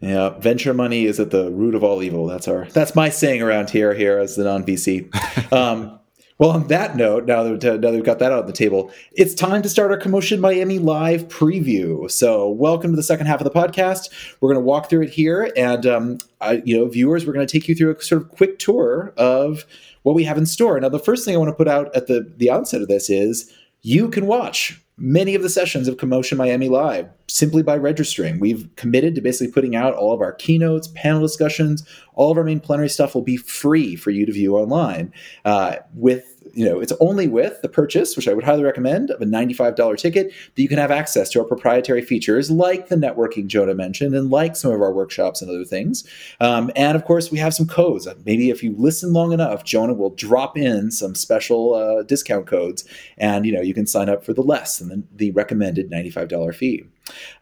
Yeah, 0.00 0.38
venture 0.38 0.74
money 0.74 1.06
is 1.06 1.18
at 1.18 1.30
the 1.30 1.50
root 1.50 1.74
of 1.74 1.82
all 1.82 2.02
evil. 2.02 2.26
That's 2.26 2.48
our 2.48 2.66
that's 2.66 2.94
my 2.94 3.08
saying 3.08 3.40
around 3.40 3.70
here 3.70 3.94
here 3.94 4.18
as 4.18 4.36
the 4.36 4.44
non 4.44 4.64
VC. 4.64 5.10
Um, 5.52 6.00
well, 6.38 6.50
on 6.50 6.66
that 6.68 6.96
note, 6.96 7.24
now 7.24 7.42
that, 7.42 7.62
now 7.62 7.76
that 7.76 7.92
we've 7.92 8.04
got 8.04 8.18
that 8.18 8.30
out 8.30 8.40
on 8.40 8.46
the 8.46 8.52
table, 8.52 8.92
it's 9.12 9.32
time 9.32 9.62
to 9.62 9.70
start 9.70 9.90
our 9.90 9.98
CoMotion 9.98 10.38
Miami 10.38 10.78
live 10.78 11.28
preview. 11.28 12.10
So, 12.10 12.50
welcome 12.50 12.90
to 12.90 12.96
the 12.96 13.02
second 13.02 13.26
half 13.26 13.40
of 13.40 13.44
the 13.44 13.50
podcast. 13.50 14.10
We're 14.40 14.52
going 14.52 14.62
to 14.62 14.66
walk 14.66 14.90
through 14.90 15.02
it 15.02 15.10
here, 15.10 15.50
and 15.56 15.86
um, 15.86 16.18
I, 16.42 16.62
you 16.64 16.76
know, 16.76 16.86
viewers, 16.88 17.26
we're 17.26 17.32
going 17.32 17.46
to 17.46 17.50
take 17.50 17.68
you 17.68 17.74
through 17.74 17.96
a 17.96 18.02
sort 18.02 18.20
of 18.20 18.28
quick 18.28 18.58
tour 18.58 19.14
of 19.16 19.64
what 20.02 20.14
we 20.14 20.24
have 20.24 20.36
in 20.36 20.44
store. 20.44 20.78
Now, 20.78 20.90
the 20.90 20.98
first 20.98 21.24
thing 21.24 21.34
I 21.34 21.38
want 21.38 21.48
to 21.48 21.54
put 21.54 21.68
out 21.68 21.94
at 21.96 22.06
the 22.06 22.30
the 22.36 22.50
outset 22.50 22.82
of 22.82 22.88
this 22.88 23.08
is 23.08 23.50
you 23.80 24.08
can 24.10 24.26
watch 24.26 24.78
many 24.98 25.34
of 25.34 25.42
the 25.42 25.50
sessions 25.50 25.88
of 25.88 25.96
CoMotion 25.96 26.36
Miami 26.36 26.68
Live 26.68 27.08
simply 27.28 27.62
by 27.62 27.76
registering. 27.76 28.40
We've 28.40 28.68
committed 28.76 29.14
to 29.14 29.20
basically 29.20 29.52
putting 29.52 29.76
out 29.76 29.94
all 29.94 30.12
of 30.12 30.20
our 30.20 30.32
keynotes, 30.32 30.88
panel 30.88 31.20
discussions, 31.20 31.86
all 32.14 32.30
of 32.30 32.38
our 32.38 32.44
main 32.44 32.60
plenary 32.60 32.88
stuff 32.88 33.14
will 33.14 33.22
be 33.22 33.36
free 33.36 33.96
for 33.96 34.10
you 34.10 34.24
to 34.24 34.32
view 34.32 34.56
online 34.56 35.12
uh, 35.44 35.76
with 35.94 36.35
you 36.56 36.64
know, 36.64 36.80
it's 36.80 36.92
only 37.00 37.28
with 37.28 37.60
the 37.60 37.68
purchase, 37.68 38.16
which 38.16 38.26
I 38.26 38.32
would 38.32 38.42
highly 38.42 38.64
recommend, 38.64 39.10
of 39.10 39.20
a 39.20 39.26
$95 39.26 39.98
ticket 39.98 40.28
that 40.28 40.62
you 40.62 40.68
can 40.68 40.78
have 40.78 40.90
access 40.90 41.28
to 41.30 41.40
our 41.40 41.44
proprietary 41.44 42.00
features 42.00 42.50
like 42.50 42.88
the 42.88 42.96
networking 42.96 43.46
Jonah 43.46 43.74
mentioned 43.74 44.14
and 44.14 44.30
like 44.30 44.56
some 44.56 44.72
of 44.72 44.80
our 44.80 44.92
workshops 44.92 45.42
and 45.42 45.50
other 45.50 45.66
things. 45.66 46.08
Um, 46.40 46.70
and 46.74 46.96
of 46.96 47.04
course, 47.04 47.30
we 47.30 47.38
have 47.38 47.52
some 47.52 47.66
codes. 47.66 48.08
Maybe 48.24 48.48
if 48.48 48.62
you 48.62 48.74
listen 48.78 49.12
long 49.12 49.32
enough, 49.32 49.64
Jonah 49.64 49.92
will 49.92 50.14
drop 50.14 50.56
in 50.56 50.90
some 50.90 51.14
special 51.14 51.74
uh, 51.74 52.02
discount 52.04 52.46
codes 52.46 52.84
and, 53.18 53.44
you 53.44 53.52
know, 53.52 53.60
you 53.60 53.74
can 53.74 53.86
sign 53.86 54.08
up 54.08 54.24
for 54.24 54.32
the 54.32 54.42
less 54.42 54.78
than 54.78 54.88
the, 54.88 55.02
the 55.16 55.30
recommended 55.32 55.90
$95 55.90 56.54
fee. 56.54 56.86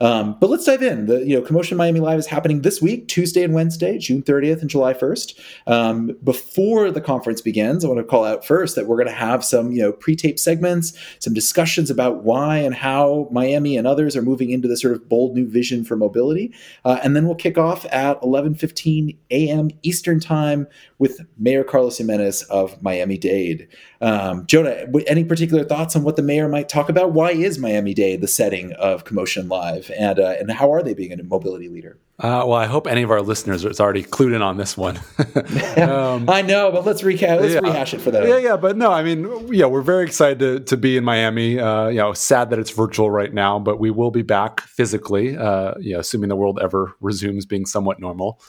Um, 0.00 0.36
but 0.40 0.50
let's 0.50 0.64
dive 0.64 0.82
in. 0.82 1.06
The 1.06 1.24
you 1.26 1.38
know 1.38 1.46
CoMotion 1.46 1.76
Miami 1.76 2.00
Live 2.00 2.18
is 2.18 2.26
happening 2.26 2.62
this 2.62 2.82
week, 2.82 3.08
Tuesday 3.08 3.42
and 3.42 3.54
Wednesday, 3.54 3.98
June 3.98 4.22
30th 4.22 4.60
and 4.60 4.70
July 4.70 4.94
1st. 4.94 5.38
Um, 5.66 6.16
before 6.22 6.90
the 6.90 7.00
conference 7.00 7.40
begins, 7.40 7.84
I 7.84 7.88
want 7.88 7.98
to 7.98 8.04
call 8.04 8.24
out 8.24 8.44
first 8.44 8.76
that 8.76 8.86
we're 8.86 8.96
going 8.96 9.08
to 9.08 9.14
have 9.14 9.44
some 9.44 9.72
you 9.72 9.82
know 9.82 9.92
pre-tape 9.92 10.38
segments, 10.38 10.92
some 11.18 11.34
discussions 11.34 11.90
about 11.90 12.24
why 12.24 12.58
and 12.58 12.74
how 12.74 13.28
Miami 13.30 13.76
and 13.76 13.86
others 13.86 14.16
are 14.16 14.22
moving 14.22 14.50
into 14.50 14.68
this 14.68 14.82
sort 14.82 14.94
of 14.94 15.08
bold 15.08 15.34
new 15.34 15.48
vision 15.48 15.84
for 15.84 15.96
mobility, 15.96 16.52
uh, 16.84 16.98
and 17.02 17.16
then 17.16 17.26
we'll 17.26 17.34
kick 17.34 17.58
off 17.58 17.84
at 17.86 18.20
11:15 18.22 19.16
a.m. 19.30 19.70
Eastern 19.82 20.20
Time 20.20 20.66
with 20.98 21.20
Mayor 21.38 21.64
Carlos 21.64 21.98
Jimenez 21.98 22.42
of 22.44 22.80
Miami 22.82 23.18
Dade. 23.18 23.68
Um, 24.00 24.46
Jonah, 24.46 24.86
any 25.06 25.24
particular 25.24 25.64
thoughts 25.64 25.96
on 25.96 26.02
what 26.02 26.16
the 26.16 26.22
mayor 26.22 26.48
might 26.48 26.68
talk 26.68 26.88
about? 26.88 27.12
Why 27.12 27.30
is 27.30 27.58
Miami 27.58 27.94
Dade 27.94 28.20
the 28.20 28.28
setting 28.28 28.72
of 28.74 29.04
CoMotion 29.04 29.48
Live, 29.54 29.90
and 29.96 30.18
uh, 30.18 30.34
and 30.38 30.50
how 30.50 30.72
are 30.72 30.82
they 30.82 30.94
being 30.94 31.12
a 31.12 31.22
mobility 31.22 31.68
leader? 31.68 31.96
Uh, 32.18 32.42
well, 32.46 32.54
I 32.54 32.66
hope 32.66 32.88
any 32.88 33.02
of 33.02 33.10
our 33.10 33.22
listeners 33.22 33.64
is 33.64 33.80
already 33.80 34.02
clued 34.02 34.34
in 34.34 34.42
on 34.42 34.56
this 34.56 34.76
one. 34.76 34.96
um, 35.76 36.28
I 36.28 36.42
know, 36.42 36.72
but 36.72 36.84
let's 36.84 37.02
recap. 37.02 37.40
Let's 37.40 37.54
yeah, 37.54 37.60
rehash 37.60 37.94
it 37.94 38.00
for 38.00 38.10
them. 38.10 38.26
Yeah, 38.26 38.38
yeah, 38.38 38.56
but 38.56 38.76
no, 38.76 38.90
I 38.90 39.04
mean, 39.04 39.52
yeah, 39.52 39.66
we're 39.66 39.82
very 39.82 40.04
excited 40.04 40.38
to, 40.40 40.60
to 40.60 40.76
be 40.76 40.96
in 40.96 41.04
Miami. 41.04 41.60
Uh, 41.60 41.88
you 41.88 41.98
know, 41.98 42.12
sad 42.12 42.50
that 42.50 42.58
it's 42.58 42.70
virtual 42.70 43.10
right 43.12 43.32
now, 43.32 43.60
but 43.60 43.78
we 43.78 43.90
will 43.92 44.10
be 44.10 44.22
back 44.22 44.60
physically. 44.62 45.36
Uh, 45.36 45.74
you 45.78 45.94
know, 45.94 46.00
assuming 46.00 46.28
the 46.28 46.36
world 46.36 46.58
ever 46.60 46.96
resumes 47.00 47.46
being 47.46 47.64
somewhat 47.64 48.00
normal. 48.00 48.40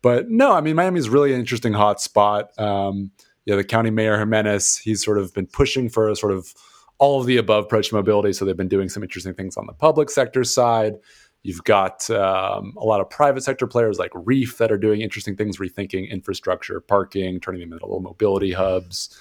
But 0.00 0.30
no, 0.30 0.52
I 0.52 0.62
mean, 0.62 0.76
Miami 0.76 0.98
is 0.98 1.10
really 1.10 1.34
an 1.34 1.40
interesting 1.40 1.74
hot 1.74 2.00
spot. 2.00 2.58
Um, 2.58 3.10
yeah, 3.44 3.56
the 3.56 3.64
county 3.64 3.90
mayor 3.90 4.18
Jimenez, 4.18 4.78
he's 4.78 5.04
sort 5.04 5.18
of 5.18 5.34
been 5.34 5.46
pushing 5.46 5.90
for 5.90 6.08
a 6.08 6.16
sort 6.16 6.32
of 6.32 6.54
all 6.98 7.20
of 7.20 7.26
the 7.26 7.36
above 7.36 7.64
approach 7.64 7.88
to 7.88 7.94
mobility. 7.94 8.32
So 8.32 8.44
they've 8.44 8.56
been 8.56 8.68
doing 8.68 8.88
some 8.88 9.02
interesting 9.02 9.34
things 9.34 9.56
on 9.56 9.66
the 9.66 9.72
public 9.72 10.10
sector 10.10 10.44
side. 10.44 10.94
You've 11.42 11.64
got 11.64 12.08
um, 12.10 12.74
a 12.78 12.84
lot 12.84 13.00
of 13.00 13.10
private 13.10 13.42
sector 13.42 13.66
players 13.66 13.98
like 13.98 14.10
Reef 14.14 14.56
that 14.58 14.72
are 14.72 14.78
doing 14.78 15.02
interesting 15.02 15.36
things, 15.36 15.58
rethinking 15.58 16.10
infrastructure, 16.10 16.80
parking, 16.80 17.40
turning 17.40 17.60
them 17.60 17.72
into 17.72 17.84
little 17.84 18.00
mobility 18.00 18.52
hubs. 18.52 19.18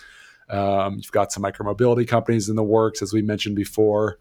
Um, 0.49 0.95
you've 0.95 1.11
got 1.11 1.31
some 1.31 1.43
micromobility 1.43 2.07
companies 2.07 2.47
in 2.47 2.55
the 2.55 2.63
works, 2.63 3.01
as 3.01 3.11
we 3.11 3.21
mentioned 3.21 3.55
before. 3.55 4.19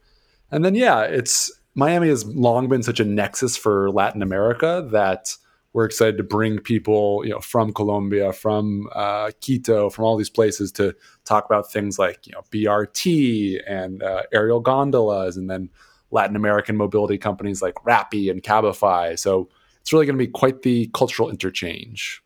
And 0.50 0.64
then, 0.64 0.74
yeah, 0.74 1.02
it's 1.02 1.52
Miami 1.74 2.08
has 2.08 2.26
long 2.26 2.68
been 2.68 2.82
such 2.82 3.00
a 3.00 3.04
nexus 3.04 3.56
for 3.56 3.90
Latin 3.90 4.22
America 4.22 4.86
that 4.90 5.36
we're 5.72 5.84
excited 5.84 6.16
to 6.18 6.22
bring 6.22 6.58
people, 6.58 7.22
you 7.24 7.30
know, 7.30 7.40
from 7.40 7.72
Colombia, 7.72 8.32
from 8.32 8.88
uh, 8.94 9.30
Quito, 9.40 9.88
from 9.88 10.04
all 10.04 10.16
these 10.16 10.30
places 10.30 10.70
to 10.72 10.94
talk 11.24 11.46
about 11.46 11.72
things 11.72 11.98
like, 11.98 12.26
you 12.26 12.32
know, 12.32 12.42
BRT 12.50 13.60
and 13.66 14.02
uh, 14.02 14.22
aerial 14.32 14.60
gondolas, 14.60 15.36
and 15.36 15.48
then 15.48 15.70
Latin 16.10 16.36
American 16.36 16.76
mobility 16.76 17.16
companies 17.16 17.62
like 17.62 17.74
Rappi 17.86 18.30
and 18.30 18.42
Cabify. 18.42 19.18
So 19.18 19.48
it's 19.80 19.92
really 19.92 20.06
going 20.06 20.18
to 20.18 20.24
be 20.24 20.30
quite 20.30 20.62
the 20.62 20.90
cultural 20.92 21.30
interchange. 21.30 22.22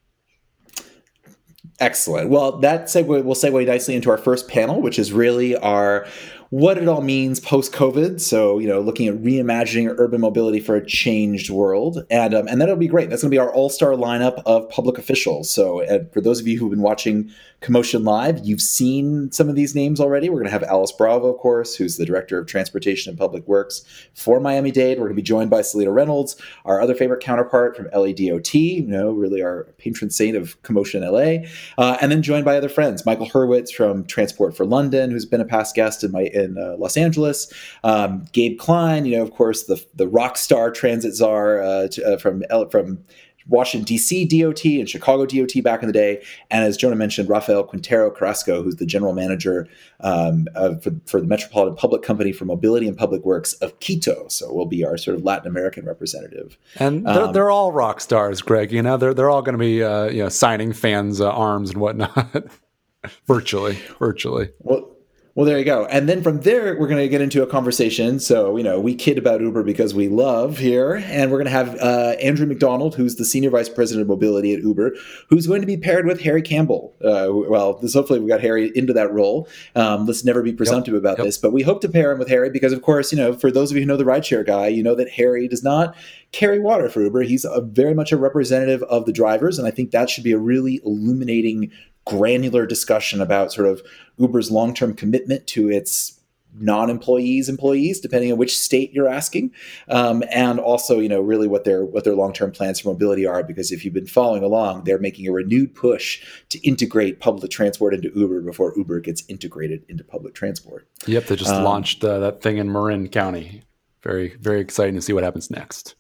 Excellent. 1.79 2.31
Well, 2.31 2.59
that 2.59 2.85
segue 2.85 3.23
will 3.23 3.35
segue 3.35 3.67
nicely 3.67 3.95
into 3.95 4.11
our 4.11 4.19
first 4.19 4.49
panel, 4.49 4.81
which 4.81 4.99
is 4.99 5.13
really 5.13 5.57
our 5.57 6.07
what 6.51 6.79
it 6.79 6.89
all 6.89 7.01
means 7.01 7.41
post 7.41 7.73
COVID. 7.73 8.21
So, 8.21 8.59
you 8.59 8.69
know, 8.69 8.81
looking 8.81 9.09
at 9.09 9.17
reimagining 9.17 9.95
urban 9.99 10.21
mobility 10.21 10.61
for 10.61 10.77
a 10.77 10.87
changed 10.87 11.51
world. 11.51 12.05
And, 12.11 12.35
um, 12.35 12.49
and 12.49 12.61
that'll 12.61 12.77
be 12.77 12.89
great. 12.89 13.11
That's 13.11 13.23
going 13.23 13.31
to 13.31 13.35
be 13.35 13.39
our 13.39 13.53
all 13.53 13.69
star 13.69 13.93
lineup 13.93 14.43
of 14.47 14.69
public 14.69 14.99
officials. 14.99 15.51
So, 15.51 15.85
for 16.13 16.21
those 16.21 16.41
of 16.41 16.47
you 16.47 16.59
who've 16.59 16.71
been 16.71 16.83
watching 16.83 17.33
CoMotion 17.63 18.05
Live, 18.05 18.41
you've 18.45 18.61
seen 18.61 19.33
some 19.33 19.49
of 19.49 19.55
these 19.55 19.75
names 19.75 19.99
already. 19.99 20.29
We're 20.29 20.37
going 20.37 20.47
to 20.47 20.53
have 20.53 20.63
Alice 20.63 20.93
Bravo, 20.93 21.29
of 21.33 21.39
course, 21.39 21.75
who's 21.75 21.97
the 21.97 22.05
Director 22.05 22.39
of 22.39 22.47
Transportation 22.47 23.11
and 23.11 23.19
Public 23.19 23.47
Works 23.49 23.83
for 24.15 24.41
Miami 24.41 24.71
Dade. 24.71 24.99
We're 24.99 25.07
going 25.07 25.17
to 25.17 25.23
be 25.23 25.23
joined 25.23 25.51
by 25.51 25.63
Seleta 25.63 25.93
Reynolds, 25.93 26.37
our 26.65 26.81
other 26.81 26.95
favorite 26.95 27.23
counterpart 27.23 27.77
from 27.77 27.87
LADOT, 27.87 28.55
you 28.55 28.87
know, 28.87 29.11
really 29.11 29.43
our 29.43 29.65
patron 29.79 30.11
saint 30.11 30.37
of 30.37 30.61
CoMotion 30.63 31.01
LA. 31.01 31.49
Uh, 31.83 31.97
and 32.01 32.13
then 32.13 32.23
joined 32.23 32.45
by 32.45 32.57
other 32.57 32.69
friends, 32.69 33.07
Michael 33.07 33.29
Hurwitz 33.29 33.73
from 33.73 34.05
Transport 34.05 34.57
for 34.57 34.67
London, 34.67 35.11
who's 35.11 35.25
been 35.25 35.41
a 35.41 35.45
past 35.45 35.75
guest 35.75 36.05
in, 36.05 36.13
my, 36.13 36.31
in 36.37 36.59
uh, 36.59 36.77
Los 36.79 36.97
Angeles, 36.97 37.53
um, 37.85 38.25
Gabe 38.33 38.59
Klein, 38.59 39.07
you 39.07 39.17
know, 39.17 39.23
of 39.23 39.33
course, 39.33 39.65
the, 39.65 39.85
the 39.95 40.07
rock 40.07 40.37
star 40.37 40.71
transit 40.71 41.15
czar 41.15 41.63
uh, 41.63 41.89
to, 41.89 42.15
uh, 42.15 42.17
from, 42.19 42.45
from 42.71 43.05
Washington, 43.49 43.85
D.C. 43.85 44.25
DOT 44.25 44.65
and 44.65 44.89
Chicago 44.89 45.25
DOT 45.25 45.63
back 45.63 45.83
in 45.83 45.87
the 45.87 45.93
day. 45.93 46.23
And 46.51 46.65
as 46.65 46.77
Jonah 46.77 46.97
mentioned, 46.97 47.29
Rafael 47.29 47.63
Quintero 47.63 48.11
Carrasco, 48.11 48.63
who's 48.63 48.77
the 48.77 48.87
general 48.87 49.13
manager 49.13 49.69
um, 50.01 50.49
for, 50.83 50.91
for 51.07 51.21
the 51.21 51.27
Metropolitan 51.27 51.77
Public 51.77 52.03
Company 52.03 52.33
for 52.33 52.45
Mobility 52.45 52.89
and 52.89 52.97
Public 52.97 53.25
Works 53.25 53.53
of 53.55 53.79
Quito. 53.81 54.27
So 54.29 54.53
will 54.53 54.67
be 54.67 54.85
our 54.85 54.97
sort 54.97 55.17
of 55.17 55.25
Latin 55.25 55.47
American 55.49 55.85
representative. 55.85 56.59
And 56.77 57.07
they're, 57.07 57.25
um, 57.25 57.33
they're 57.33 57.51
all 57.51 57.73
rock 57.73 58.01
stars, 58.01 58.43
Greg. 58.43 58.73
You 58.73 58.83
know, 58.83 58.97
they're, 58.97 59.15
they're 59.15 59.31
all 59.31 59.43
going 59.43 59.55
to 59.55 59.59
be 59.59 59.83
uh, 59.83 60.07
you 60.07 60.25
know, 60.25 60.29
signing 60.29 60.73
fans' 60.73 61.21
uh, 61.21 61.31
arms 61.31 61.71
and 61.71 61.81
whatnot. 61.81 62.47
virtually, 63.27 63.79
virtually. 63.99 64.51
Well, 64.61 64.96
Well, 65.37 65.45
there 65.45 65.59
you 65.59 65.67
go. 65.67 65.85
And 65.85 66.09
then 66.09 66.23
from 66.23 66.41
there, 66.41 66.79
we're 66.79 66.89
going 66.89 67.03
to 67.03 67.11
get 67.11 67.21
into 67.21 67.43
a 67.43 67.47
conversation. 67.47 68.21
So, 68.21 68.57
you 68.57 68.65
know, 68.65 68.81
we 68.81 68.95
kid 68.95 69.19
about 69.19 69.43
Uber 69.43 69.65
because 69.65 69.93
we 69.93 70.09
love 70.09 70.57
here. 70.57 70.95
And 71.05 71.31
we're 71.31 71.37
going 71.37 71.45
to 71.45 71.51
have 71.51 71.79
uh, 71.79 72.17
Andrew 72.23 72.47
McDonald, 72.47 72.95
who's 72.95 73.17
the 73.17 73.25
Senior 73.27 73.51
Vice 73.51 73.69
President 73.69 74.01
of 74.01 74.09
Mobility 74.09 74.55
at 74.55 74.63
Uber, 74.63 74.97
who's 75.29 75.47
going 75.47 75.61
to 75.61 75.67
be 75.67 75.77
paired 75.77 76.07
with 76.07 76.23
Harry 76.23 76.41
Campbell. 76.41 76.97
Uh, 77.05 77.29
well, 77.31 77.75
this, 77.75 77.93
hopefully 77.93 78.19
we 78.19 78.31
got 78.31 78.41
Harry 78.41 78.73
into 78.75 78.95
that 78.95 79.13
role. 79.13 79.47
Um, 79.75 80.07
let's 80.07 80.25
never 80.25 80.43
be 80.43 80.55
presumptive 80.55 80.95
yep. 80.95 81.03
about 81.03 81.19
yep. 81.19 81.27
this. 81.27 81.37
But 81.37 81.53
we 81.53 81.63
hope 81.63 81.83
to 81.83 81.89
pair 81.91 82.13
him 82.13 82.19
with 82.19 82.31
Harry 82.31 82.49
because, 82.49 82.73
of 82.73 82.81
course, 82.81 83.13
you 83.13 83.19
know, 83.19 83.35
for 83.35 83.51
those 83.51 83.71
of 83.71 83.77
you 83.77 83.83
who 83.83 83.87
know 83.87 83.99
the 83.99 84.05
rideshare 84.05 84.47
guy, 84.47 84.69
you 84.69 84.83
know 84.83 84.95
that 84.95 85.11
Harry 85.11 85.49
does 85.49 85.63
not 85.63 85.95
carry 86.33 86.61
water 86.61 86.89
for 86.89 87.03
Uber. 87.03 87.25
He's 87.25 87.45
a, 87.45 87.61
very 87.61 87.93
much 87.93 88.11
a 88.11 88.17
representative 88.17 88.83
of 88.85 89.05
the 89.05 89.13
drivers. 89.13 89.59
And 89.59 89.69
I 89.69 89.71
think 89.71 89.91
that 89.91 90.09
should 90.09 90.25
be 90.25 90.33
a 90.33 90.39
really 90.39 90.81
illuminating 90.83 91.73
granular 92.07 92.67
discussion 92.67 93.21
about 93.21 93.53
sort 93.53 93.69
of 93.69 93.83
Uber's 94.19 94.51
long 94.51 94.73
term 94.75 94.95
commitment 94.95 95.47
to 95.49 95.71
its 95.71 96.17
non-employees 96.59 97.49
employees 97.49 98.01
depending 98.01 98.33
on 98.33 98.39
which 98.39 98.57
state 98.57 98.93
you're 98.93 99.09
asking 99.09 99.53
um, 99.89 100.23
and 100.33 100.59
also 100.59 100.99
you 100.99 101.09
know 101.09 101.21
really 101.21 101.47
what 101.47 101.65
their 101.65 101.85
what 101.85 102.05
their 102.05 102.15
long-term 102.15 102.51
plans 102.51 102.81
for 102.81 102.89
mobility 102.89 103.27
are 103.27 103.43
because 103.43 103.71
if 103.71 103.85
you've 103.85 103.93
been 103.93 104.07
following 104.07 104.43
along 104.43 104.83
they're 104.85 104.99
making 104.99 105.27
a 105.27 105.33
renewed 105.33 105.75
push 105.75 106.25
to 106.49 106.59
integrate 106.67 107.21
public 107.21 107.51
transport 107.51 107.93
into 107.93 108.11
uber 108.17 108.41
before 108.41 108.73
uber 108.77 109.01
gets 109.01 109.23
integrated 109.29 109.85
into 109.89 110.03
public 110.03 110.35
transport. 110.35 110.89
Yep 111.07 111.27
they 111.27 111.37
just 111.37 111.53
um, 111.53 111.65
launched 111.65 112.03
uh, 112.03 112.19
that 112.21 112.41
thing 112.41 112.57
in 112.57 112.73
marin 112.73 113.09
county. 113.09 113.63
Very 114.03 114.35
very 114.37 114.61
exciting 114.61 114.95
to 114.95 115.03
see 115.03 115.13
what 115.13 115.25
happens 115.25 115.51
next 115.51 115.95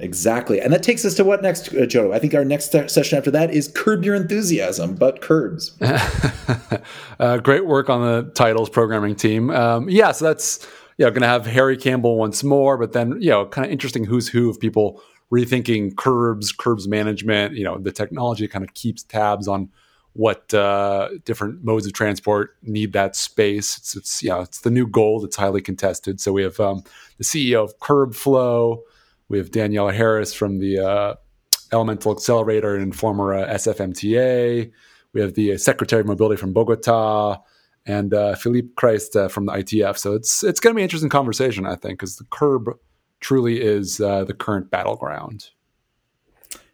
Exactly. 0.00 0.60
And 0.60 0.72
that 0.72 0.82
takes 0.82 1.04
us 1.04 1.14
to 1.16 1.24
what 1.24 1.42
next, 1.42 1.74
uh, 1.74 1.86
Joe? 1.86 2.12
I 2.12 2.18
think 2.18 2.34
our 2.34 2.44
next 2.44 2.72
session 2.72 3.18
after 3.18 3.30
that 3.30 3.52
is 3.52 3.68
Curb 3.68 4.04
Your 4.04 4.14
Enthusiasm, 4.14 4.94
but 4.94 5.20
curbs. 5.20 5.76
uh, 7.20 7.38
great 7.38 7.66
work 7.66 7.90
on 7.90 8.00
the 8.02 8.30
titles 8.32 8.70
programming 8.70 9.14
team. 9.14 9.50
Um, 9.50 9.88
yeah, 9.88 10.12
so 10.12 10.24
that's 10.24 10.66
you 10.96 11.06
know, 11.06 11.10
going 11.10 11.22
to 11.22 11.28
have 11.28 11.46
Harry 11.46 11.76
Campbell 11.76 12.16
once 12.16 12.44
more, 12.44 12.76
but 12.76 12.92
then, 12.92 13.20
you 13.22 13.30
know, 13.30 13.46
kind 13.46 13.66
of 13.66 13.72
interesting 13.72 14.04
who's 14.04 14.28
who 14.28 14.50
of 14.50 14.60
people 14.60 15.02
rethinking 15.32 15.96
curbs, 15.96 16.52
curbs 16.52 16.88
management. 16.88 17.54
You 17.54 17.64
know, 17.64 17.78
the 17.78 17.92
technology 17.92 18.46
kind 18.48 18.64
of 18.64 18.74
keeps 18.74 19.02
tabs 19.02 19.48
on 19.48 19.70
what 20.12 20.52
uh, 20.52 21.08
different 21.24 21.64
modes 21.64 21.86
of 21.86 21.92
transport 21.92 22.56
need 22.62 22.92
that 22.92 23.14
space. 23.16 23.78
It's, 23.78 23.96
it's, 23.96 24.22
you 24.22 24.30
know, 24.30 24.40
it's 24.40 24.60
the 24.60 24.70
new 24.70 24.86
gold. 24.86 25.24
It's 25.24 25.36
highly 25.36 25.62
contested. 25.62 26.20
So 26.20 26.32
we 26.32 26.42
have 26.42 26.58
um, 26.58 26.82
the 27.16 27.24
CEO 27.24 27.62
of 27.64 27.78
Curbflow, 27.78 28.80
we 29.30 29.38
have 29.38 29.50
Daniela 29.50 29.94
Harris 29.94 30.34
from 30.34 30.58
the 30.58 30.80
uh, 30.80 31.14
Elemental 31.72 32.12
Excelerator 32.12 32.76
and 32.76 32.94
former 32.94 33.32
uh, 33.32 33.46
SFMTA. 33.54 34.70
We 35.14 35.20
have 35.20 35.34
the 35.34 35.56
Secretary 35.56 36.00
of 36.00 36.06
Mobility 36.06 36.36
from 36.36 36.52
Bogota 36.52 37.38
and 37.86 38.12
uh, 38.12 38.34
Philippe 38.34 38.70
Crist 38.76 39.16
uh, 39.16 39.28
from 39.28 39.46
the 39.46 39.52
ITF. 39.52 39.96
So 39.96 40.14
it's 40.14 40.42
it's 40.42 40.58
going 40.60 40.74
to 40.74 40.76
be 40.76 40.82
an 40.82 40.86
interesting 40.86 41.10
conversation, 41.10 41.64
I 41.64 41.76
think, 41.76 42.00
because 42.00 42.16
the 42.16 42.26
curb 42.30 42.70
truly 43.20 43.62
is 43.62 44.00
uh, 44.00 44.24
the 44.24 44.34
current 44.34 44.70
battleground. 44.70 45.50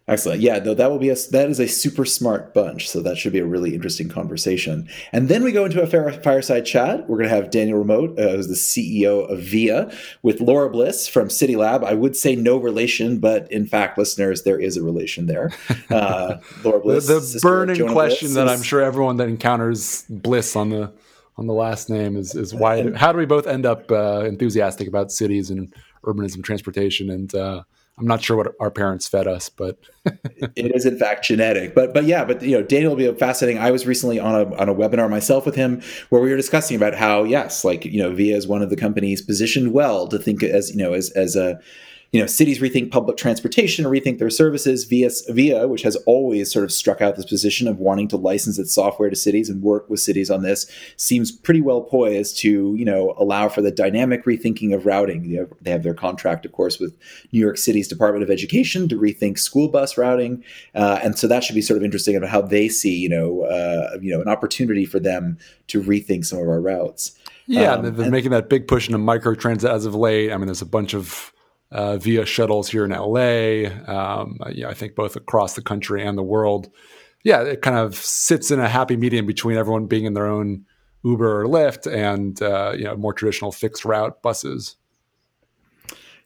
Excellent. 0.08 0.40
Yeah, 0.40 0.60
though 0.60 0.75
that 0.75 0.88
will 0.88 1.00
be 1.00 1.08
a 1.08 1.16
that 1.32 1.50
is 1.50 1.58
a 1.58 1.66
super 1.66 2.04
smart 2.04 2.54
bunch, 2.54 2.88
so 2.88 3.00
that 3.02 3.18
should 3.18 3.32
be 3.32 3.40
a 3.40 3.46
really 3.46 3.75
interesting 3.75 4.08
conversation. 4.08 4.88
And 5.10 5.28
then 5.28 5.42
we 5.42 5.50
go 5.50 5.64
into 5.64 5.82
a 5.82 5.86
fireside 6.22 6.64
chat. 6.64 7.08
We're 7.08 7.16
going 7.16 7.28
to 7.28 7.34
have 7.34 7.50
Daniel 7.50 7.82
Ramot, 7.82 8.16
uh, 8.16 8.36
who's 8.36 8.46
the 8.46 8.54
CEO 8.54 9.28
of 9.28 9.40
Via, 9.40 9.92
with 10.22 10.40
Laura 10.40 10.70
Bliss 10.70 11.08
from 11.08 11.28
City 11.28 11.56
Lab. 11.56 11.82
I 11.82 11.94
would 11.94 12.16
say 12.16 12.36
no 12.36 12.56
relation, 12.56 13.18
but 13.18 13.50
in 13.50 13.66
fact, 13.66 13.98
listeners, 13.98 14.44
there 14.44 14.60
is 14.60 14.76
a 14.76 14.82
relation 14.82 15.26
there. 15.26 15.52
Uh, 15.88 16.40
Laura 16.64 16.80
Bliss, 16.80 17.06
the, 17.06 17.20
the 17.20 17.38
burning 17.40 17.88
question 17.88 18.28
Bliss 18.28 18.34
that 18.34 18.46
is, 18.48 18.52
I'm 18.52 18.62
sure 18.62 18.82
everyone 18.82 19.18
that 19.18 19.28
encounters 19.28 20.04
Bliss 20.08 20.56
on 20.56 20.70
the 20.70 20.92
on 21.36 21.46
the 21.46 21.54
last 21.54 21.88
name 21.88 22.16
is 22.16 22.34
is 22.34 22.54
why? 22.54 22.76
And, 22.76 22.96
how 22.96 23.12
do 23.12 23.18
we 23.18 23.25
both 23.25 23.46
end 23.46 23.64
up 23.64 23.90
uh, 23.90 24.25
enthusiastic 24.25 24.88
about 24.88 25.12
cities 25.12 25.50
and 25.50 25.72
urbanism, 26.04 26.42
transportation, 26.42 27.08
and 27.08 27.34
uh, 27.34 27.62
I'm 27.98 28.06
not 28.06 28.22
sure 28.22 28.36
what 28.36 28.54
our 28.60 28.70
parents 28.70 29.08
fed 29.08 29.26
us, 29.26 29.48
but 29.48 29.78
it 30.04 30.74
is 30.74 30.84
in 30.84 30.98
fact 30.98 31.24
genetic. 31.24 31.74
But 31.74 31.94
but 31.94 32.04
yeah, 32.04 32.24
but 32.24 32.42
you 32.42 32.56
know, 32.56 32.62
Daniel 32.62 32.94
will 32.94 33.12
be 33.12 33.18
fascinating. 33.18 33.60
I 33.60 33.70
was 33.70 33.86
recently 33.86 34.18
on 34.18 34.34
a 34.34 34.54
on 34.56 34.68
a 34.68 34.74
webinar 34.74 35.08
myself 35.08 35.46
with 35.46 35.54
him 35.54 35.80
where 36.10 36.20
we 36.20 36.28
were 36.30 36.36
discussing 36.36 36.76
about 36.76 36.94
how 36.94 37.24
yes, 37.24 37.64
like 37.64 37.86
you 37.86 38.02
know, 38.02 38.14
Via 38.14 38.36
is 38.36 38.46
one 38.46 38.60
of 38.60 38.68
the 38.68 38.76
companies 38.76 39.22
positioned 39.22 39.72
well 39.72 40.08
to 40.08 40.18
think 40.18 40.42
as 40.42 40.70
you 40.70 40.76
know 40.76 40.92
as 40.92 41.10
as 41.12 41.36
a 41.36 41.58
you 42.16 42.23
know, 42.23 42.26
cities 42.26 42.61
rethink 42.61 42.90
public 42.90 43.18
transportation, 43.18 43.85
rethink 43.85 44.18
their 44.18 44.30
services. 44.30 44.85
Via, 44.87 45.11
Via, 45.28 45.68
which 45.68 45.82
has 45.82 45.96
always 46.06 46.50
sort 46.50 46.64
of 46.64 46.72
struck 46.72 47.02
out 47.02 47.14
this 47.14 47.26
position 47.26 47.68
of 47.68 47.79
wanting 47.79 48.09
to 48.09 48.16
license 48.16 48.59
its 48.59 48.72
software 48.72 49.11
to 49.11 49.16
cities 49.16 49.50
and 49.50 49.61
work 49.61 49.90
with 49.90 50.00
cities 50.00 50.31
on 50.31 50.42
this, 50.42 50.64
seems 50.96 51.31
pretty 51.31 51.61
well 51.61 51.83
poised 51.83 52.38
to, 52.38 52.74
you 52.74 52.87
know, 52.87 53.14
allow 53.18 53.50
for 53.50 53.61
the 53.61 53.70
dynamic 53.70 54.24
rethinking 54.24 54.74
of 54.74 54.87
routing. 54.87 55.29
They 55.29 55.37
have, 55.37 55.52
they 55.61 55.70
have 55.70 55.83
their 55.83 55.92
contract, 55.92 56.46
of 56.46 56.52
course, 56.52 56.79
with 56.79 56.96
New 57.33 57.38
York 57.38 57.59
City's 57.59 57.87
Department 57.87 58.22
of 58.22 58.31
Education 58.31 58.88
to 58.88 58.98
rethink 58.98 59.38
school 59.38 59.68
bus 59.68 59.98
routing, 59.98 60.42
uh, 60.74 60.98
and 61.02 61.18
so 61.18 61.29
that 61.29 61.44
should 61.44 61.55
be 61.55 61.61
sort 61.61 61.76
of 61.76 61.85
interesting 61.85 62.16
about 62.16 62.31
how 62.31 62.40
they 62.40 62.70
see, 62.70 62.96
you 62.96 63.11
know, 63.11 63.42
uh, 63.42 63.98
you 64.00 64.11
know, 64.11 64.22
an 64.22 64.29
opportunity 64.29 64.87
for 64.87 64.98
them 64.98 65.37
to 65.66 65.83
rethink 65.83 66.24
some 66.24 66.38
of 66.38 66.48
our 66.48 66.62
routes. 66.62 67.14
Yeah, 67.46 67.74
um, 67.74 67.83
they're 67.83 68.05
and, 68.05 68.11
making 68.11 68.31
that 68.31 68.48
big 68.48 68.66
push 68.66 68.88
into 68.88 68.98
microtransit 68.98 69.68
as 69.68 69.85
of 69.85 69.94
late. 69.94 70.33
I 70.33 70.38
mean, 70.38 70.46
there's 70.46 70.62
a 70.62 70.66
bunch 70.66 70.94
of 70.94 71.35
uh, 71.70 71.98
via 71.98 72.24
shuttles 72.24 72.68
here 72.68 72.85
in 72.85 72.90
LA. 72.90 73.68
Um, 73.87 74.38
yeah, 74.52 74.68
I 74.68 74.74
think 74.74 74.94
both 74.94 75.16
across 75.16 75.55
the 75.55 75.62
country 75.62 76.05
and 76.05 76.16
the 76.16 76.22
world. 76.22 76.70
Yeah, 77.24 77.42
it 77.42 77.62
kind 77.62 77.76
of 77.76 77.96
sits 77.96 78.50
in 78.50 78.61
a 78.61 78.68
happy 78.68 78.96
medium 78.96 79.26
between 79.26 79.57
everyone 79.57 79.87
being 79.87 80.05
in 80.05 80.14
their 80.14 80.26
own 80.26 80.64
Uber 81.05 81.42
or 81.42 81.46
Lyft 81.46 81.90
and 81.92 82.40
uh, 82.42 82.72
you 82.76 82.85
know 82.85 82.96
more 82.96 83.12
traditional 83.12 83.52
fixed 83.52 83.85
route 83.85 84.22
buses. 84.22 84.76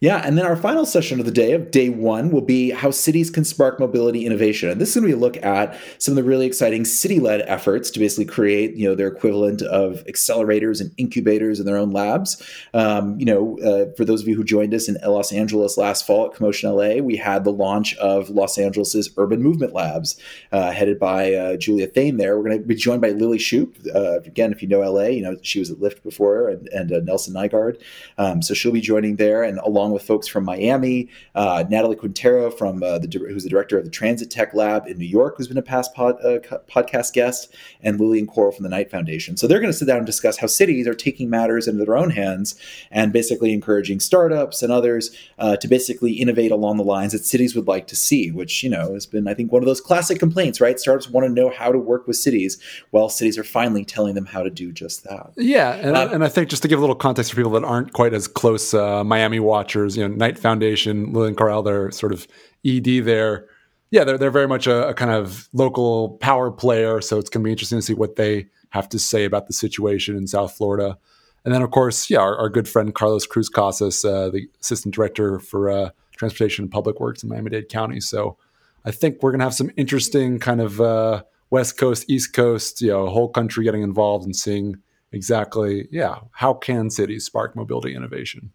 Yeah, 0.01 0.23
and 0.25 0.35
then 0.35 0.47
our 0.47 0.55
final 0.55 0.87
session 0.87 1.19
of 1.19 1.27
the 1.27 1.31
day, 1.31 1.51
of 1.51 1.69
day 1.69 1.89
one, 1.89 2.31
will 2.31 2.41
be 2.41 2.71
how 2.71 2.89
cities 2.89 3.29
can 3.29 3.45
spark 3.45 3.79
mobility 3.79 4.25
innovation. 4.25 4.69
And 4.69 4.81
this 4.81 4.89
is 4.89 4.95
going 4.95 5.03
to 5.03 5.15
be 5.15 5.17
a 5.17 5.23
look 5.23 5.37
at 5.43 5.79
some 5.99 6.13
of 6.13 6.15
the 6.15 6.23
really 6.27 6.47
exciting 6.47 6.85
city-led 6.85 7.41
efforts 7.41 7.91
to 7.91 7.99
basically 7.99 8.25
create, 8.25 8.75
you 8.75 8.89
know, 8.89 8.95
their 8.95 9.09
equivalent 9.09 9.61
of 9.61 10.03
accelerators 10.05 10.81
and 10.81 10.91
incubators 10.97 11.59
in 11.59 11.67
their 11.67 11.77
own 11.77 11.91
labs. 11.91 12.41
Um, 12.73 13.19
you 13.19 13.25
know, 13.25 13.59
uh, 13.59 13.93
for 13.95 14.03
those 14.03 14.23
of 14.23 14.27
you 14.27 14.35
who 14.35 14.43
joined 14.43 14.73
us 14.73 14.89
in 14.89 14.97
Los 15.05 15.31
Angeles 15.31 15.77
last 15.77 16.07
fall 16.07 16.25
at 16.25 16.33
CoMotion 16.33 16.73
LA, 16.73 17.03
we 17.03 17.15
had 17.15 17.43
the 17.43 17.53
launch 17.53 17.95
of 17.97 18.31
Los 18.31 18.57
Angeles's 18.57 19.11
Urban 19.17 19.43
Movement 19.43 19.71
Labs, 19.71 20.19
uh, 20.51 20.71
headed 20.71 20.97
by 20.97 21.31
uh, 21.35 21.57
Julia 21.57 21.85
Thayne. 21.85 22.17
There, 22.17 22.39
we're 22.39 22.45
going 22.45 22.59
to 22.59 22.67
be 22.67 22.73
joined 22.73 23.03
by 23.03 23.11
Lilly 23.11 23.37
Shoup. 23.37 23.75
Uh, 23.95 24.21
again, 24.21 24.51
if 24.51 24.63
you 24.63 24.67
know 24.67 24.79
LA, 24.79 25.09
you 25.09 25.21
know 25.21 25.37
she 25.43 25.59
was 25.59 25.69
at 25.69 25.77
Lyft 25.77 26.01
before, 26.01 26.49
and, 26.49 26.67
and 26.69 26.91
uh, 26.91 27.01
Nelson 27.01 27.35
Nygaard. 27.35 27.79
Um, 28.17 28.41
so 28.41 28.55
she'll 28.55 28.71
be 28.71 28.81
joining 28.81 29.17
there, 29.17 29.43
and 29.43 29.59
along 29.59 29.90
along 29.91 29.99
with 29.99 30.07
folks 30.07 30.27
from 30.27 30.45
Miami, 30.45 31.09
uh, 31.35 31.65
Natalie 31.69 31.95
Quintero 31.95 32.49
from 32.49 32.81
uh, 32.81 32.97
the 32.97 33.07
who's 33.27 33.43
the 33.43 33.49
director 33.49 33.77
of 33.77 33.83
the 33.83 33.91
Transit 33.91 34.31
Tech 34.31 34.53
Lab 34.53 34.87
in 34.87 34.97
New 34.97 35.05
York, 35.05 35.35
who's 35.37 35.47
been 35.47 35.57
a 35.57 35.61
past 35.61 35.93
pod, 35.93 36.15
uh, 36.23 36.39
podcast 36.69 37.13
guest, 37.13 37.53
and 37.81 37.99
Lillian 37.99 38.25
Coral 38.25 38.51
from 38.51 38.63
the 38.63 38.69
Knight 38.69 38.89
Foundation. 38.89 39.35
So 39.37 39.47
they're 39.47 39.59
going 39.59 39.71
to 39.71 39.77
sit 39.77 39.87
down 39.87 39.97
and 39.97 40.05
discuss 40.05 40.37
how 40.37 40.47
cities 40.47 40.87
are 40.87 40.93
taking 40.93 41.29
matters 41.29 41.67
into 41.67 41.83
their 41.83 41.97
own 41.97 42.11
hands 42.11 42.55
and 42.89 43.11
basically 43.11 43.51
encouraging 43.51 43.99
startups 43.99 44.63
and 44.63 44.71
others 44.71 45.15
uh, 45.39 45.57
to 45.57 45.67
basically 45.67 46.13
innovate 46.13 46.51
along 46.51 46.77
the 46.77 46.83
lines 46.83 47.11
that 47.11 47.25
cities 47.25 47.55
would 47.55 47.67
like 47.67 47.87
to 47.87 47.95
see. 47.95 48.31
Which 48.31 48.63
you 48.63 48.69
know 48.69 48.93
has 48.93 49.05
been, 49.05 49.27
I 49.27 49.33
think, 49.33 49.51
one 49.51 49.61
of 49.61 49.67
those 49.67 49.81
classic 49.81 50.19
complaints. 50.19 50.61
Right, 50.61 50.79
startups 50.79 51.09
want 51.09 51.27
to 51.27 51.33
know 51.33 51.49
how 51.49 51.71
to 51.71 51.77
work 51.77 52.07
with 52.07 52.15
cities, 52.15 52.57
while 52.91 53.09
cities 53.09 53.37
are 53.37 53.43
finally 53.43 53.83
telling 53.83 54.15
them 54.15 54.25
how 54.25 54.43
to 54.43 54.49
do 54.49 54.71
just 54.71 55.03
that. 55.03 55.31
Yeah, 55.35 55.73
and, 55.73 55.97
uh, 55.97 56.09
and 56.11 56.23
I 56.23 56.29
think 56.29 56.49
just 56.49 56.61
to 56.61 56.67
give 56.67 56.79
a 56.79 56.81
little 56.81 56.95
context 56.95 57.31
for 57.31 57.35
people 57.35 57.51
that 57.51 57.63
aren't 57.63 57.93
quite 57.93 58.13
as 58.13 58.27
close 58.27 58.73
uh, 58.73 59.03
Miami 59.03 59.39
watchers 59.39 59.80
you 59.87 60.07
know, 60.07 60.13
Knight 60.13 60.37
Foundation, 60.37 61.13
Lillian 61.13 61.35
Coral, 61.35 61.63
their 61.63 61.91
sort 61.91 62.11
of 62.13 62.27
ED 62.65 63.05
there. 63.05 63.47
Yeah, 63.91 64.03
they're 64.03 64.17
they're 64.17 64.31
very 64.31 64.47
much 64.47 64.67
a, 64.67 64.89
a, 64.89 64.93
kind 64.93 65.11
of 65.11 65.49
local 65.53 66.17
power 66.21 66.49
player. 66.49 67.01
So 67.01 67.17
it's 67.17 67.29
going 67.29 67.43
to 67.43 67.45
be 67.45 67.51
interesting 67.51 67.79
to 67.79 67.81
see 67.81 67.93
what 67.93 68.15
they 68.15 68.47
have 68.69 68.87
to 68.89 68.99
say 68.99 69.25
about 69.25 69.47
the 69.47 69.53
situation 69.53 70.15
in 70.15 70.27
South 70.27 70.55
Florida. 70.55 70.97
And 71.43 71.53
then, 71.53 71.61
of 71.61 71.71
course, 71.71 72.09
yeah, 72.09 72.19
our, 72.19 72.37
our 72.37 72.49
good 72.49 72.69
friend 72.69 72.93
Carlos 72.93 73.25
Cruz 73.25 73.49
Casas, 73.49 74.05
uh, 74.05 74.29
the 74.29 74.47
assistant 74.61 74.93
director 74.93 75.39
for 75.39 75.69
uh, 75.69 75.89
transportation 76.15 76.63
and 76.63 76.71
public 76.71 76.99
works 76.99 77.23
in 77.23 77.29
Miami-Dade 77.29 77.69
County. 77.69 77.99
So 77.99 78.37
I 78.85 78.91
think 78.91 79.21
we're 79.21 79.31
going 79.31 79.39
to 79.39 79.45
have 79.45 79.53
some 79.53 79.71
interesting 79.75 80.39
kind 80.39 80.61
of 80.61 80.79
uh, 80.79 81.23
West 81.49 81.77
Coast, 81.77 82.09
East 82.09 82.33
Coast, 82.33 82.81
you 82.81 82.89
know, 82.89 83.07
whole 83.07 83.29
country 83.29 83.63
getting 83.63 83.81
involved 83.81 84.25
and 84.25 84.35
seeing 84.35 84.77
exactly, 85.11 85.87
yeah, 85.91 86.19
how 86.31 86.53
can 86.53 86.89
cities 86.89 87.25
spark 87.25 87.55
mobility 87.55 87.95
innovation? 87.95 88.51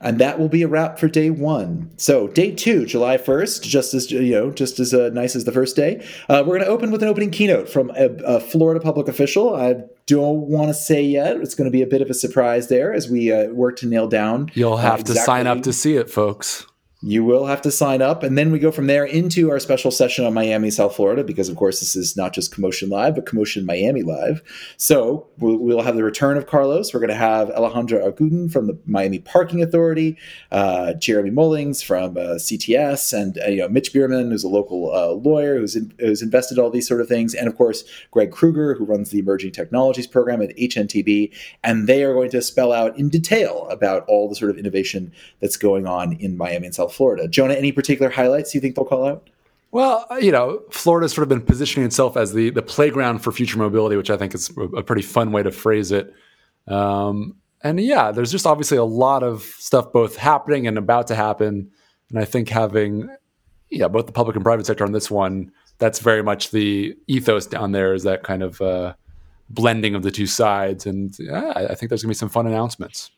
And 0.00 0.18
that 0.18 0.38
will 0.38 0.48
be 0.48 0.62
a 0.62 0.68
wrap 0.68 0.98
for 0.98 1.08
day 1.08 1.30
one. 1.30 1.90
So 1.96 2.28
day 2.28 2.52
two, 2.52 2.86
July 2.86 3.18
first, 3.18 3.62
just 3.62 3.94
as 3.94 4.10
you 4.10 4.32
know, 4.32 4.50
just 4.50 4.80
as 4.80 4.94
uh, 4.94 5.10
nice 5.12 5.36
as 5.36 5.44
the 5.44 5.52
first 5.52 5.76
day. 5.76 6.04
Uh, 6.28 6.42
we're 6.46 6.56
going 6.56 6.66
to 6.66 6.68
open 6.68 6.90
with 6.90 7.02
an 7.02 7.08
opening 7.08 7.30
keynote 7.30 7.68
from 7.68 7.90
a, 7.90 8.08
a 8.24 8.40
Florida 8.40 8.80
public 8.80 9.08
official. 9.08 9.54
I 9.54 9.84
don't 10.06 10.46
want 10.46 10.68
to 10.68 10.74
say 10.74 11.02
yet; 11.02 11.36
it's 11.36 11.54
going 11.54 11.66
to 11.66 11.72
be 11.72 11.82
a 11.82 11.86
bit 11.86 12.02
of 12.02 12.10
a 12.10 12.14
surprise 12.14 12.68
there 12.68 12.92
as 12.92 13.08
we 13.08 13.30
uh, 13.32 13.48
work 13.48 13.76
to 13.78 13.86
nail 13.86 14.08
down. 14.08 14.50
You'll 14.54 14.78
have 14.78 15.00
exactly. 15.00 15.14
to 15.14 15.24
sign 15.24 15.46
up 15.46 15.62
to 15.62 15.72
see 15.72 15.96
it, 15.96 16.10
folks. 16.10 16.66
You 17.02 17.24
will 17.24 17.46
have 17.46 17.62
to 17.62 17.70
sign 17.70 18.02
up. 18.02 18.22
And 18.22 18.36
then 18.36 18.52
we 18.52 18.58
go 18.58 18.70
from 18.70 18.86
there 18.86 19.06
into 19.06 19.50
our 19.50 19.58
special 19.58 19.90
session 19.90 20.26
on 20.26 20.34
Miami, 20.34 20.70
South 20.70 20.94
Florida, 20.94 21.24
because 21.24 21.48
of 21.48 21.56
course 21.56 21.80
this 21.80 21.96
is 21.96 22.14
not 22.14 22.34
just 22.34 22.54
CoMotion 22.54 22.90
Live, 22.90 23.14
but 23.14 23.24
CoMotion 23.24 23.64
Miami 23.64 24.02
Live. 24.02 24.42
So 24.76 25.26
we'll, 25.38 25.56
we'll 25.56 25.80
have 25.80 25.96
the 25.96 26.04
return 26.04 26.36
of 26.36 26.46
Carlos. 26.46 26.92
We're 26.92 27.00
going 27.00 27.08
to 27.08 27.14
have 27.14 27.48
Alejandra 27.48 28.04
Argudin 28.04 28.52
from 28.52 28.66
the 28.66 28.78
Miami 28.84 29.18
Parking 29.18 29.62
Authority, 29.62 30.18
uh, 30.52 30.92
Jeremy 30.92 31.30
Mullings 31.30 31.82
from 31.82 32.18
uh, 32.18 32.36
CTS, 32.36 33.18
and 33.18 33.38
uh, 33.38 33.46
you 33.46 33.62
know 33.62 33.68
Mitch 33.70 33.94
Bierman, 33.94 34.30
who's 34.30 34.44
a 34.44 34.48
local 34.48 34.94
uh, 34.94 35.12
lawyer 35.12 35.58
who's, 35.58 35.76
in, 35.76 35.94
who's 36.00 36.20
invested 36.20 36.58
all 36.58 36.68
these 36.68 36.86
sort 36.86 37.00
of 37.00 37.08
things, 37.08 37.34
and 37.34 37.48
of 37.48 37.56
course 37.56 37.82
Greg 38.10 38.30
Krueger, 38.30 38.74
who 38.74 38.84
runs 38.84 39.08
the 39.08 39.20
Emerging 39.20 39.52
Technologies 39.52 40.06
Program 40.06 40.42
at 40.42 40.54
HNTB, 40.58 41.32
and 41.64 41.86
they 41.86 42.04
are 42.04 42.12
going 42.12 42.30
to 42.30 42.42
spell 42.42 42.74
out 42.74 42.98
in 42.98 43.08
detail 43.08 43.66
about 43.70 44.04
all 44.06 44.28
the 44.28 44.36
sort 44.36 44.50
of 44.50 44.58
innovation 44.58 45.12
that's 45.40 45.56
going 45.56 45.86
on 45.86 46.12
in 46.12 46.36
Miami 46.36 46.66
and 46.66 46.74
South 46.74 46.89
Florida. 46.92 47.28
Jonah, 47.28 47.54
any 47.54 47.72
particular 47.72 48.10
highlights 48.10 48.54
you 48.54 48.60
think 48.60 48.74
they'll 48.74 48.84
call 48.84 49.06
out? 49.06 49.28
Well, 49.72 50.06
uh, 50.10 50.16
you 50.16 50.32
know, 50.32 50.62
Florida's 50.70 51.12
sort 51.12 51.22
of 51.22 51.28
been 51.28 51.42
positioning 51.42 51.86
itself 51.86 52.16
as 52.16 52.32
the 52.32 52.50
the 52.50 52.62
playground 52.62 53.20
for 53.20 53.30
future 53.32 53.58
mobility, 53.58 53.96
which 53.96 54.10
I 54.10 54.16
think 54.16 54.34
is 54.34 54.50
a 54.76 54.82
pretty 54.82 55.02
fun 55.02 55.32
way 55.32 55.42
to 55.42 55.52
phrase 55.52 55.92
it. 55.92 56.12
Um, 56.66 57.36
and 57.62 57.78
yeah, 57.78 58.10
there's 58.10 58.32
just 58.32 58.46
obviously 58.46 58.78
a 58.78 58.84
lot 58.84 59.22
of 59.22 59.42
stuff 59.42 59.92
both 59.92 60.16
happening 60.16 60.66
and 60.66 60.78
about 60.78 61.06
to 61.08 61.14
happen. 61.14 61.70
And 62.08 62.18
I 62.18 62.24
think 62.24 62.48
having 62.48 63.08
yeah, 63.70 63.88
both 63.88 64.06
the 64.06 64.12
public 64.12 64.36
and 64.36 64.44
private 64.44 64.66
sector 64.66 64.84
on 64.84 64.92
this 64.92 65.10
one, 65.10 65.52
that's 65.78 66.00
very 66.00 66.22
much 66.22 66.50
the 66.50 66.96
ethos 67.06 67.46
down 67.46 67.72
there 67.72 67.94
is 67.94 68.02
that 68.02 68.24
kind 68.24 68.42
of 68.42 68.60
uh, 68.60 68.94
blending 69.48 69.94
of 69.94 70.02
the 70.02 70.10
two 70.10 70.26
sides. 70.26 70.86
And 70.86 71.16
yeah, 71.18 71.52
I 71.54 71.74
think 71.74 71.88
there's 71.88 72.02
gonna 72.02 72.10
be 72.10 72.14
some 72.14 72.28
fun 72.28 72.46
announcements. 72.46 73.10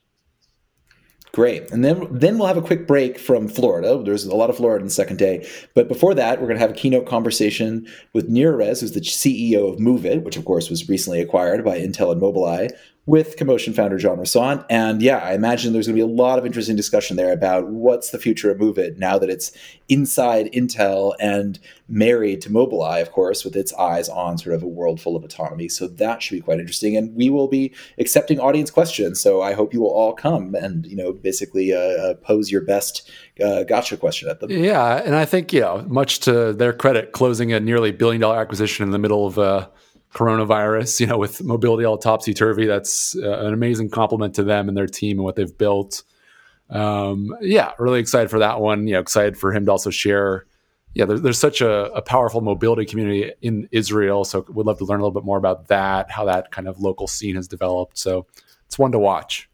Great. 1.32 1.70
And 1.70 1.82
then 1.82 2.06
then 2.10 2.36
we'll 2.36 2.46
have 2.46 2.58
a 2.58 2.62
quick 2.62 2.86
break 2.86 3.18
from 3.18 3.48
Florida. 3.48 4.02
There's 4.04 4.26
a 4.26 4.36
lot 4.36 4.50
of 4.50 4.58
Florida 4.58 4.82
in 4.82 4.88
the 4.88 4.92
second 4.92 5.16
day. 5.16 5.48
But 5.74 5.88
before 5.88 6.12
that, 6.12 6.38
we're 6.38 6.46
going 6.46 6.58
to 6.58 6.60
have 6.60 6.72
a 6.72 6.74
keynote 6.74 7.06
conversation 7.06 7.88
with 8.12 8.28
Nir 8.28 8.52
Erez, 8.52 8.82
who's 8.82 8.92
the 8.92 9.00
CEO 9.00 9.72
of 9.72 9.78
Moovit, 9.78 10.24
which 10.24 10.36
of 10.36 10.44
course 10.44 10.68
was 10.68 10.90
recently 10.90 11.22
acquired 11.22 11.64
by 11.64 11.78
Intel 11.78 12.12
and 12.12 12.20
Mobileye, 12.20 12.70
with 13.04 13.36
CoMotion 13.36 13.74
founder 13.74 13.98
John 13.98 14.18
Rossant. 14.18 14.64
And 14.70 15.02
yeah, 15.02 15.18
I 15.18 15.34
imagine 15.34 15.72
there's 15.72 15.88
going 15.88 15.96
to 15.96 16.06
be 16.06 16.12
a 16.12 16.14
lot 16.14 16.38
of 16.38 16.46
interesting 16.46 16.76
discussion 16.76 17.16
there 17.16 17.32
about 17.32 17.66
what's 17.66 18.10
the 18.10 18.18
future 18.18 18.48
of 18.48 18.58
Moovit 18.58 18.96
now 18.96 19.18
that 19.18 19.28
it's 19.28 19.50
inside 19.88 20.46
Intel 20.52 21.14
and 21.18 21.58
married 21.88 22.40
to 22.42 22.48
Mobileye, 22.48 23.02
of 23.02 23.10
course, 23.10 23.44
with 23.44 23.56
its 23.56 23.74
eyes 23.74 24.08
on 24.08 24.38
sort 24.38 24.54
of 24.54 24.62
a 24.62 24.68
world 24.68 25.00
full 25.00 25.16
of 25.16 25.24
autonomy. 25.24 25.68
So 25.68 25.88
that 25.88 26.22
should 26.22 26.36
be 26.36 26.40
quite 26.40 26.60
interesting. 26.60 26.96
And 26.96 27.12
we 27.16 27.28
will 27.28 27.48
be 27.48 27.74
accepting 27.98 28.38
audience 28.38 28.70
questions. 28.70 29.20
So 29.20 29.42
I 29.42 29.52
hope 29.54 29.74
you 29.74 29.80
will 29.80 29.90
all 29.90 30.12
come 30.12 30.54
and, 30.54 30.86
you 30.86 30.96
know, 30.96 31.12
basically 31.12 31.72
uh, 31.72 31.78
uh 31.78 32.14
pose 32.14 32.52
your 32.52 32.60
best 32.60 33.10
uh, 33.44 33.64
gotcha 33.64 33.96
question 33.96 34.28
at 34.28 34.38
them. 34.38 34.50
Yeah. 34.50 35.02
And 35.04 35.16
I 35.16 35.24
think, 35.24 35.52
you 35.52 35.60
know, 35.60 35.84
much 35.88 36.20
to 36.20 36.52
their 36.52 36.72
credit, 36.72 37.10
closing 37.10 37.52
a 37.52 37.58
nearly 37.58 37.90
billion 37.90 38.20
dollar 38.20 38.38
acquisition 38.38 38.84
in 38.84 38.92
the 38.92 38.98
middle 38.98 39.26
of 39.26 39.38
uh, 39.40 39.66
coronavirus, 40.14 41.00
you 41.00 41.06
know, 41.06 41.18
with 41.18 41.42
mobility 41.42 41.84
all 41.84 41.98
topsy 41.98 42.34
turvy. 42.34 42.66
That's 42.66 43.16
uh, 43.16 43.46
an 43.46 43.52
amazing 43.52 43.90
compliment 43.90 44.34
to 44.36 44.44
them 44.44 44.68
and 44.68 44.76
their 44.76 44.86
team 44.86 45.18
and 45.18 45.24
what 45.24 45.36
they've 45.36 45.56
built. 45.56 46.02
Um, 46.70 47.36
yeah, 47.40 47.72
really 47.78 48.00
excited 48.00 48.30
for 48.30 48.38
that 48.38 48.60
one. 48.60 48.86
You 48.86 48.94
know, 48.94 49.00
excited 49.00 49.36
for 49.36 49.52
him 49.52 49.66
to 49.66 49.72
also 49.72 49.90
share. 49.90 50.46
Yeah, 50.94 51.06
there's, 51.06 51.22
there's 51.22 51.38
such 51.38 51.60
a, 51.60 51.90
a, 51.92 52.02
powerful 52.02 52.42
mobility 52.42 52.84
community 52.84 53.32
in 53.40 53.66
Israel. 53.72 54.24
So 54.24 54.44
would 54.48 54.66
love 54.66 54.78
to 54.78 54.84
learn 54.84 55.00
a 55.00 55.02
little 55.02 55.18
bit 55.18 55.24
more 55.24 55.38
about 55.38 55.68
that, 55.68 56.10
how 56.10 56.26
that 56.26 56.50
kind 56.50 56.68
of 56.68 56.80
local 56.80 57.06
scene 57.06 57.34
has 57.36 57.48
developed. 57.48 57.96
So 57.96 58.26
it's 58.66 58.78
one 58.78 58.92
to 58.92 58.98
watch. 58.98 59.48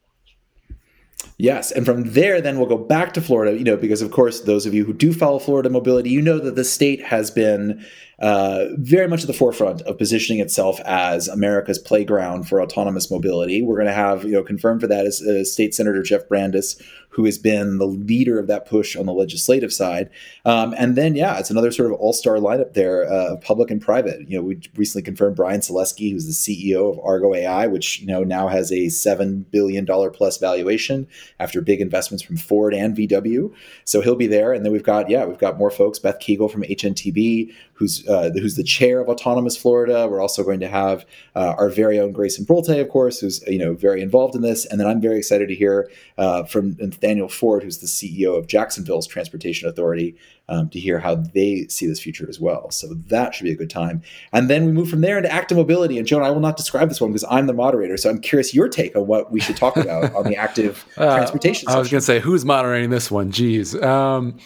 Yes, 1.37 1.71
and 1.71 1.87
from 1.87 2.13
there, 2.13 2.41
then 2.41 2.59
we'll 2.59 2.69
go 2.69 2.77
back 2.77 3.15
to 3.15 3.21
Florida. 3.21 3.57
You 3.57 3.65
know, 3.65 3.77
because 3.77 4.03
of 4.03 4.11
course, 4.11 4.41
those 4.41 4.67
of 4.67 4.75
you 4.75 4.85
who 4.85 4.93
do 4.93 5.13
follow 5.13 5.39
Florida 5.39 5.71
mobility, 5.71 6.11
you 6.11 6.21
know 6.21 6.39
that 6.41 6.57
the 6.57 6.65
state 6.65 7.05
has 7.05 7.31
been 7.31 7.85
uh, 8.19 8.67
very 8.75 9.07
much 9.07 9.21
at 9.21 9.29
the 9.29 9.33
forefront 9.33 9.81
of 9.83 9.97
positioning 9.97 10.41
itself 10.41 10.81
as 10.81 11.29
America's 11.29 11.79
playground 11.79 12.49
for 12.49 12.61
autonomous 12.61 13.11
mobility. 13.11 13.63
We're 13.63 13.77
going 13.77 13.87
to 13.87 13.93
have, 13.93 14.25
you 14.25 14.33
know, 14.33 14.43
confirmed 14.43 14.81
for 14.81 14.89
that 14.89 15.07
is 15.07 15.23
uh, 15.23 15.45
State 15.45 15.75
Senator 15.75 16.03
Jeff 16.03 16.27
Brandes, 16.29 16.83
who 17.11 17.25
has 17.25 17.39
been 17.39 17.79
the 17.79 17.87
leader 17.87 18.39
of 18.39 18.47
that 18.49 18.67
push 18.67 18.95
on 18.95 19.07
the 19.07 19.13
legislative 19.13 19.73
side. 19.73 20.11
Um, 20.45 20.75
and 20.79 20.95
then, 20.95 21.17
yeah, 21.17 21.39
it's 21.39 21.51
another 21.51 21.73
sort 21.73 21.91
of 21.91 21.99
all 21.99 22.13
star 22.13 22.37
lineup 22.37 22.75
there, 22.75 23.11
uh, 23.11 23.37
public 23.37 23.71
and 23.71 23.81
private. 23.81 24.29
You 24.29 24.39
know, 24.39 24.45
we 24.45 24.61
recently 24.77 25.03
confirmed 25.03 25.37
Brian 25.37 25.61
Salesky, 25.61 26.13
who's 26.13 26.27
the 26.27 26.33
CEO 26.33 26.93
of 26.93 27.01
Argo 27.03 27.35
AI, 27.35 27.67
which, 27.67 28.01
you 28.01 28.07
know, 28.07 28.25
now 28.25 28.49
has 28.49 28.71
a 28.71 28.87
$7 28.87 29.51
billion 29.51 29.87
plus 29.87 30.39
valuation 30.39 31.09
after 31.41 31.61
big 31.61 31.81
investments 31.81 32.23
from 32.23 32.37
Ford 32.37 32.75
and 32.75 32.97
VW. 32.97 33.53
So 33.85 34.01
he'll 34.01 34.15
be 34.15 34.27
there. 34.27 34.53
And 34.53 34.65
then 34.65 34.73
we've 34.73 34.83
got, 34.83 35.09
yeah, 35.09 35.25
we've 35.25 35.39
got 35.39 35.59
more 35.59 35.71
folks, 35.71 35.99
Beth 35.99 36.21
Kigel 36.21 36.49
from 36.49 36.63
HNTB, 36.63 37.53
who's, 37.79 38.07
uh, 38.09 38.31
who's 38.35 38.57
the 38.57 38.65
chair 38.65 39.01
of 39.01 39.09
Autonomous 39.09 39.57
Florida. 39.57 40.09
We're 40.09 40.21
also 40.21 40.43
going 40.43 40.61
to 40.61 40.69
have 40.69 41.07
uh, 41.37 41.55
our 41.57 41.71
very 41.71 41.99
own 42.01 42.13
Grayson 42.13 42.45
Brulte, 42.45 42.81
of 42.81 42.89
course, 42.89 43.21
who's, 43.21 43.43
you 43.47 43.59
know, 43.59 43.75
very 43.75 44.03
involved 44.03 44.35
in 44.35 44.43
this. 44.43 44.67
And 44.67 44.81
then 44.81 44.89
I'm 44.89 45.01
very 45.01 45.19
excited 45.19 45.49
to 45.49 45.55
hear 45.55 45.89
uh, 46.19 46.43
from 46.45 46.77
Nathaniel 46.81 47.29
Ford, 47.29 47.63
who's 47.63 47.79
the 47.79 47.87
CEO 47.87 48.37
of 48.37 48.49
Jacksonville's 48.49 49.07
Transportation 49.07 49.69
Authority, 49.69 50.17
um, 50.49 50.69
to 50.71 50.81
hear 50.81 50.99
how 50.99 51.15
they 51.15 51.67
see 51.69 51.87
this 51.87 52.01
future 52.01 52.27
as 52.29 52.41
well. 52.41 52.71
So 52.71 52.95
that 53.09 53.35
should 53.35 53.45
be 53.45 53.53
a 53.53 53.57
good 53.57 53.71
time. 53.71 54.03
And 54.33 54.49
then 54.49 54.67
we 54.67 54.73
move 54.73 54.89
from 54.89 55.03
there 55.03 55.19
into 55.19 55.31
active 55.31 55.59
mobility. 55.59 55.99
And 55.99 56.07
Joan, 56.07 56.23
I 56.23 56.31
will 56.31 56.41
not 56.41 56.57
describe 56.57 56.89
this 56.89 57.01
one 57.01 57.11
because 57.11 57.25
I'm 57.31 57.47
the 57.47 57.53
moderator. 57.53 57.97
So 57.97 58.11
I'm 58.11 58.21
curious 58.21 58.55
your 58.55 58.69
take 58.69 58.97
on 58.97 59.07
what 59.07 59.31
we 59.31 59.41
should 59.41 59.57
talk 59.57 59.77
about 59.77 60.15
on 60.15 60.25
the 60.25 60.37
active 60.37 60.85
uh, 60.97 61.17
transportation. 61.17 61.69
I 61.69 61.79
was 61.79 61.91
going 61.91 62.01
to 62.01 62.05
say, 62.05 62.19
who's 62.19 62.45
moderating 62.45 62.91
this 62.91 63.11
one? 63.11 63.31
Jeez. 63.31 63.81
Um, 63.83 64.39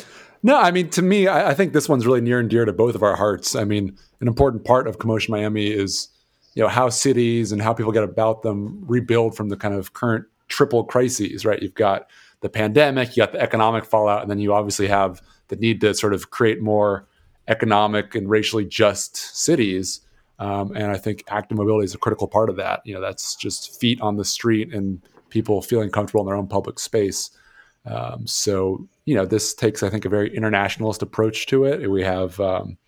no, 0.43 0.59
I 0.59 0.71
mean, 0.71 0.89
to 0.91 1.03
me, 1.03 1.29
I, 1.29 1.51
I, 1.51 1.55
think 1.55 1.73
this 1.73 1.89
one's 1.89 2.07
really 2.07 2.21
near 2.21 2.41
and 2.41 2.51
dear 2.51 2.65
to 2.65 2.73
both 2.73 2.95
of 2.95 3.03
our 3.03 3.17
hearts. 3.17 3.55
I 3.55 3.65
mean, 3.65 3.97
an 4.21 4.29
important 4.29 4.65
part 4.65 4.89
of 4.89 4.99
CoMotion 4.99 5.29
Miami 5.29 5.69
is, 5.69 6.09
you 6.55 6.63
know, 6.63 6.69
how 6.69 6.89
cities 6.89 7.53
and 7.53 7.63
how 7.63 7.73
people 7.73 7.93
get 7.93 8.03
about 8.03 8.43
them 8.43 8.85
rebuild 8.87 9.37
from 9.37 9.49
the 9.49 9.57
kind 9.57 9.75
of 9.75 9.93
current 9.93 10.27
triple 10.49 10.85
crises, 10.85 11.45
right? 11.45 11.63
You've 11.63 11.75
got 11.75 12.09
the 12.41 12.49
pandemic, 12.49 13.17
you 13.17 13.23
got 13.23 13.33
the 13.33 13.41
economic 13.41 13.85
fallout, 13.85 14.23
and 14.23 14.31
then 14.31 14.39
you 14.39 14.53
obviously 14.53 14.89
have 14.89 15.23
the 15.49 15.57
need 15.57 15.81
to 15.81 15.95
sort 15.95 16.13
of 16.13 16.31
create 16.31 16.61
more 16.61 17.07
economic 17.49 18.15
and 18.15 18.29
racially 18.29 18.65
just 18.65 19.17
cities. 19.17 20.01
Um, 20.39 20.73
and 20.75 20.87
I 20.87 20.97
think 20.97 21.23
active 21.29 21.57
mobility 21.57 21.85
is 21.85 21.95
a 21.95 21.99
critical 21.99 22.27
part 22.27 22.51
of 22.51 22.57
that. 22.57 22.81
You 22.85 22.95
know, 22.95 23.01
that's 23.01 23.37
just 23.37 23.79
feet 23.81 24.01
on 24.01 24.17
the 24.17 24.25
street 24.25 24.75
and 24.75 25.01
people 25.31 25.63
feeling 25.63 25.91
comfortable 25.91 26.23
in 26.23 26.27
their 26.27 26.37
own 26.37 26.49
public 26.49 26.79
space. 26.79 27.31
Um, 27.85 28.27
so, 28.27 28.87
you 29.05 29.15
know, 29.15 29.27
this 29.27 29.55
takes, 29.55 29.83
I 29.83 29.91
think, 29.91 30.05
a 30.05 30.09
very 30.09 30.35
internationalist 30.35 31.03
approach 31.03 31.47
to 31.47 31.65
it. 31.65 31.91
We 31.91 32.03
have, 32.03 32.39
um, 32.41 32.79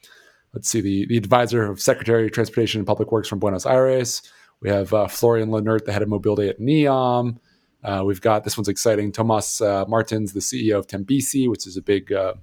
let's 0.52 0.68
see, 0.68 0.80
the, 0.80 1.06
the 1.06 1.16
advisor 1.16 1.64
of 1.64 1.80
Secretary 1.80 2.26
of 2.26 2.32
Transportation 2.32 2.78
and 2.78 2.86
Public 2.86 3.10
Works 3.10 3.28
from 3.28 3.40
Buenos 3.40 3.66
Aires. 3.66 4.22
We 4.60 4.70
have 4.70 4.94
uh, 4.94 5.08
Florian 5.08 5.50
Lennert, 5.50 5.84
the 5.84 5.92
head 5.92 6.02
of 6.02 6.08
mobility 6.08 6.48
at 6.48 6.60
NEOM. 6.60 7.38
Uh, 7.82 8.02
we've 8.04 8.20
got 8.20 8.44
this 8.44 8.56
one's 8.56 8.68
exciting. 8.68 9.12
Tomas 9.12 9.60
uh, 9.60 9.84
Martins, 9.86 10.32
the 10.32 10.40
CEO 10.40 10.78
of 10.78 10.86
Tembici, 10.86 11.50
which 11.50 11.66
is 11.66 11.76
a 11.76 11.82
big 11.82 12.12
uh, 12.12 12.34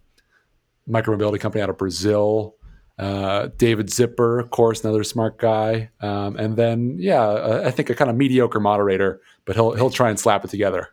micromobility 0.87 1.39
company 1.39 1.63
out 1.63 1.69
of 1.69 1.77
Brazil. 1.77 2.55
Uh, 2.99 3.49
David 3.57 3.91
Zipper, 3.91 4.39
of 4.39 4.51
course, 4.51 4.83
another 4.83 5.03
smart 5.03 5.39
guy. 5.39 5.89
Um, 6.01 6.35
and 6.35 6.55
then, 6.55 6.97
yeah, 6.99 7.63
I 7.65 7.71
think 7.71 7.89
a 7.89 7.95
kind 7.95 8.11
of 8.11 8.15
mediocre 8.15 8.59
moderator, 8.59 9.21
but 9.45 9.55
he'll 9.55 9.71
he'll 9.73 9.89
try 9.89 10.09
and 10.09 10.19
slap 10.19 10.45
it 10.45 10.51
together. 10.51 10.89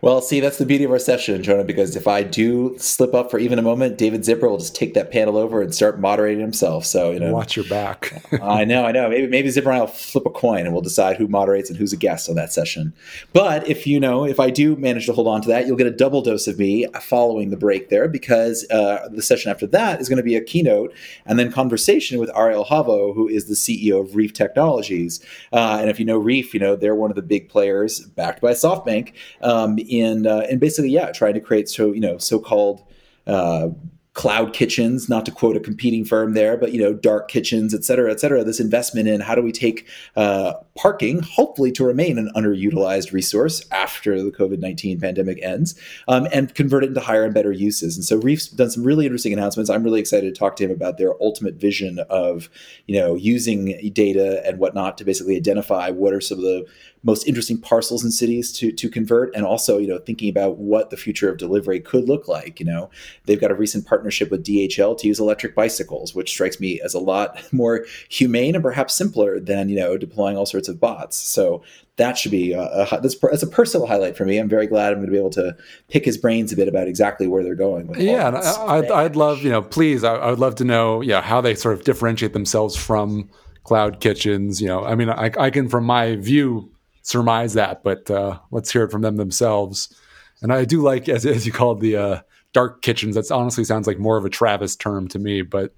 Well, 0.00 0.20
see, 0.20 0.40
that's 0.40 0.58
the 0.58 0.66
beauty 0.66 0.84
of 0.84 0.90
our 0.90 0.98
session, 0.98 1.42
Jonah, 1.42 1.64
because 1.64 1.96
if 1.96 2.06
I 2.06 2.22
do 2.22 2.76
slip 2.78 3.14
up 3.14 3.30
for 3.30 3.38
even 3.38 3.58
a 3.58 3.62
moment, 3.62 3.98
David 3.98 4.24
Zipper 4.24 4.48
will 4.48 4.58
just 4.58 4.74
take 4.74 4.94
that 4.94 5.10
panel 5.10 5.36
over 5.36 5.60
and 5.60 5.74
start 5.74 6.00
moderating 6.00 6.40
himself. 6.40 6.84
So, 6.84 7.10
you 7.10 7.20
know, 7.20 7.32
watch 7.32 7.56
your 7.56 7.66
back. 7.66 8.22
I 8.42 8.64
know, 8.64 8.84
I 8.84 8.92
know. 8.92 9.08
Maybe, 9.08 9.26
maybe 9.26 9.50
Zipper 9.50 9.70
and 9.70 9.78
I 9.78 9.80
will 9.80 9.88
flip 9.88 10.26
a 10.26 10.30
coin 10.30 10.60
and 10.60 10.72
we'll 10.72 10.82
decide 10.82 11.16
who 11.16 11.28
moderates 11.28 11.70
and 11.70 11.78
who's 11.78 11.92
a 11.92 11.96
guest 11.96 12.28
on 12.28 12.36
that 12.36 12.52
session. 12.52 12.92
But 13.32 13.66
if 13.68 13.86
you 13.86 14.00
know, 14.00 14.24
if 14.24 14.40
I 14.40 14.50
do 14.50 14.76
manage 14.76 15.06
to 15.06 15.12
hold 15.12 15.28
on 15.28 15.42
to 15.42 15.48
that, 15.48 15.66
you'll 15.66 15.76
get 15.76 15.86
a 15.86 15.92
double 15.92 16.22
dose 16.22 16.46
of 16.46 16.58
me 16.58 16.86
following 17.00 17.50
the 17.50 17.56
break 17.56 17.88
there 17.88 18.08
because 18.08 18.68
uh, 18.70 19.08
the 19.10 19.22
session 19.22 19.50
after 19.50 19.66
that 19.68 20.00
is 20.00 20.08
going 20.08 20.18
to 20.18 20.22
be 20.22 20.36
a 20.36 20.40
keynote 20.40 20.94
and 21.26 21.38
then 21.38 21.52
conversation 21.52 22.18
with 22.18 22.30
Ari 22.34 22.54
Ojalvo, 22.54 23.14
who 23.14 23.28
is 23.28 23.46
the 23.46 23.54
CEO 23.54 24.00
of 24.00 24.16
Reef 24.16 24.32
Technologies. 24.32 25.24
Uh, 25.52 25.78
and 25.80 25.90
if 25.90 25.98
you 25.98 26.04
know 26.04 26.18
Reef, 26.18 26.54
you 26.54 26.60
know, 26.60 26.76
they're 26.76 26.94
one 26.94 27.10
of 27.10 27.16
the 27.16 27.22
big 27.22 27.48
players 27.48 28.00
backed 28.00 28.40
by 28.40 28.52
SoftBank. 28.52 29.12
Um, 29.42 29.67
um, 29.68 29.78
in 29.88 30.26
uh, 30.26 30.46
and 30.50 30.60
basically 30.60 30.90
yeah 30.90 31.10
trying 31.12 31.34
to 31.34 31.40
create 31.40 31.68
so 31.68 31.92
you 31.92 32.00
know 32.00 32.18
so-called 32.18 32.82
uh, 33.26 33.68
cloud 34.14 34.52
kitchens 34.52 35.08
not 35.08 35.24
to 35.24 35.30
quote 35.30 35.56
a 35.56 35.60
competing 35.60 36.04
firm 36.04 36.34
there 36.34 36.56
but 36.56 36.72
you 36.72 36.80
know 36.80 36.92
dark 36.92 37.28
kitchens 37.28 37.72
et 37.72 37.84
cetera 37.84 38.10
et 38.10 38.18
cetera 38.18 38.42
this 38.42 38.58
investment 38.58 39.06
in 39.06 39.20
how 39.20 39.34
do 39.34 39.42
we 39.42 39.52
take 39.52 39.86
uh, 40.16 40.54
parking, 40.78 41.20
hopefully 41.22 41.72
to 41.72 41.84
remain 41.84 42.18
an 42.18 42.30
underutilized 42.36 43.12
resource 43.12 43.66
after 43.72 44.22
the 44.22 44.30
COVID 44.30 44.60
19 44.60 45.00
pandemic 45.00 45.42
ends, 45.42 45.74
um, 46.06 46.28
and 46.32 46.54
convert 46.54 46.84
it 46.84 46.88
into 46.88 47.00
higher 47.00 47.24
and 47.24 47.34
better 47.34 47.50
uses. 47.50 47.96
And 47.96 48.04
so 48.04 48.16
Reef's 48.18 48.46
done 48.46 48.70
some 48.70 48.84
really 48.84 49.04
interesting 49.04 49.32
announcements. 49.32 49.70
I'm 49.70 49.82
really 49.82 49.98
excited 49.98 50.32
to 50.32 50.38
talk 50.38 50.54
to 50.56 50.64
him 50.64 50.70
about 50.70 50.96
their 50.96 51.20
ultimate 51.20 51.56
vision 51.56 51.98
of, 52.08 52.48
you 52.86 52.98
know, 52.98 53.16
using 53.16 53.90
data 53.92 54.46
and 54.46 54.60
whatnot 54.60 54.96
to 54.98 55.04
basically 55.04 55.36
identify 55.36 55.90
what 55.90 56.14
are 56.14 56.20
some 56.20 56.38
of 56.38 56.44
the 56.44 56.64
most 57.02 57.26
interesting 57.26 57.58
parcels 57.58 58.04
in 58.04 58.10
cities 58.10 58.52
to 58.52 58.72
to 58.72 58.88
convert 58.88 59.34
and 59.34 59.44
also 59.44 59.78
you 59.78 59.86
know 59.86 59.98
thinking 59.98 60.28
about 60.28 60.58
what 60.58 60.90
the 60.90 60.96
future 60.96 61.30
of 61.30 61.38
delivery 61.38 61.80
could 61.80 62.08
look 62.08 62.28
like 62.28 62.58
you 62.58 62.66
know 62.66 62.90
they've 63.26 63.40
got 63.40 63.50
a 63.50 63.54
recent 63.54 63.86
partnership 63.86 64.30
with 64.30 64.44
DHL 64.44 64.98
to 64.98 65.06
use 65.06 65.20
electric 65.20 65.54
bicycles 65.54 66.14
which 66.14 66.30
strikes 66.30 66.58
me 66.60 66.80
as 66.80 66.94
a 66.94 66.98
lot 66.98 67.40
more 67.52 67.84
humane 68.08 68.54
and 68.54 68.64
perhaps 68.64 68.94
simpler 68.94 69.38
than 69.38 69.68
you 69.68 69.76
know 69.76 69.96
deploying 69.96 70.36
all 70.36 70.46
sorts 70.46 70.67
of 70.68 70.80
bots 70.80 71.16
so 71.16 71.62
that 71.98 72.16
should 72.16 72.30
be 72.30 72.52
a, 72.52 72.60
a 72.62 73.00
that's, 73.02 73.16
that's, 73.18 73.42
a 73.42 73.46
personal 73.46 73.86
highlight 73.86 74.16
for 74.16 74.24
me. 74.24 74.38
I'm 74.38 74.48
very 74.48 74.66
glad 74.66 74.92
I'm 74.92 75.00
going 75.00 75.06
to 75.06 75.12
be 75.12 75.18
able 75.18 75.30
to 75.30 75.56
pick 75.88 76.04
his 76.04 76.16
brains 76.16 76.52
a 76.52 76.56
bit 76.56 76.68
about 76.68 76.86
exactly 76.86 77.26
where 77.26 77.42
they're 77.42 77.56
going. 77.56 77.92
yeah, 77.98 78.28
I, 78.28 78.80
would 78.80 78.90
I'd 78.90 79.16
love 79.16 79.42
you 79.42 79.50
know, 79.50 79.62
please, 79.62 80.04
I, 80.04 80.14
I, 80.14 80.30
would 80.30 80.38
love 80.38 80.54
to 80.56 80.64
know, 80.64 81.00
yeah, 81.00 81.20
how 81.20 81.40
they 81.40 81.54
sort 81.54 81.74
of 81.74 81.84
differentiate 81.84 82.32
themselves 82.32 82.76
from 82.76 83.28
cloud 83.64 84.00
kitchens. 84.00 84.62
You 84.62 84.68
know, 84.68 84.84
I 84.84 84.94
mean, 84.94 85.10
I, 85.10 85.32
I 85.38 85.50
can 85.50 85.68
from 85.68 85.84
my 85.84 86.14
view 86.16 86.70
surmise 87.02 87.54
that, 87.54 87.82
but 87.82 88.10
uh, 88.10 88.38
let's 88.52 88.72
hear 88.72 88.84
it 88.84 88.92
from 88.92 89.02
them 89.02 89.16
themselves. 89.16 89.92
And 90.40 90.52
I 90.52 90.64
do 90.64 90.82
like, 90.82 91.08
as, 91.08 91.26
as 91.26 91.46
you 91.46 91.52
called 91.52 91.80
the 91.80 91.96
uh, 91.96 92.20
dark 92.52 92.82
kitchens. 92.82 93.16
That 93.16 93.30
honestly 93.32 93.64
sounds 93.64 93.86
like 93.86 93.98
more 93.98 94.16
of 94.16 94.24
a 94.24 94.30
Travis 94.30 94.76
term 94.76 95.08
to 95.08 95.18
me, 95.18 95.42
but 95.42 95.74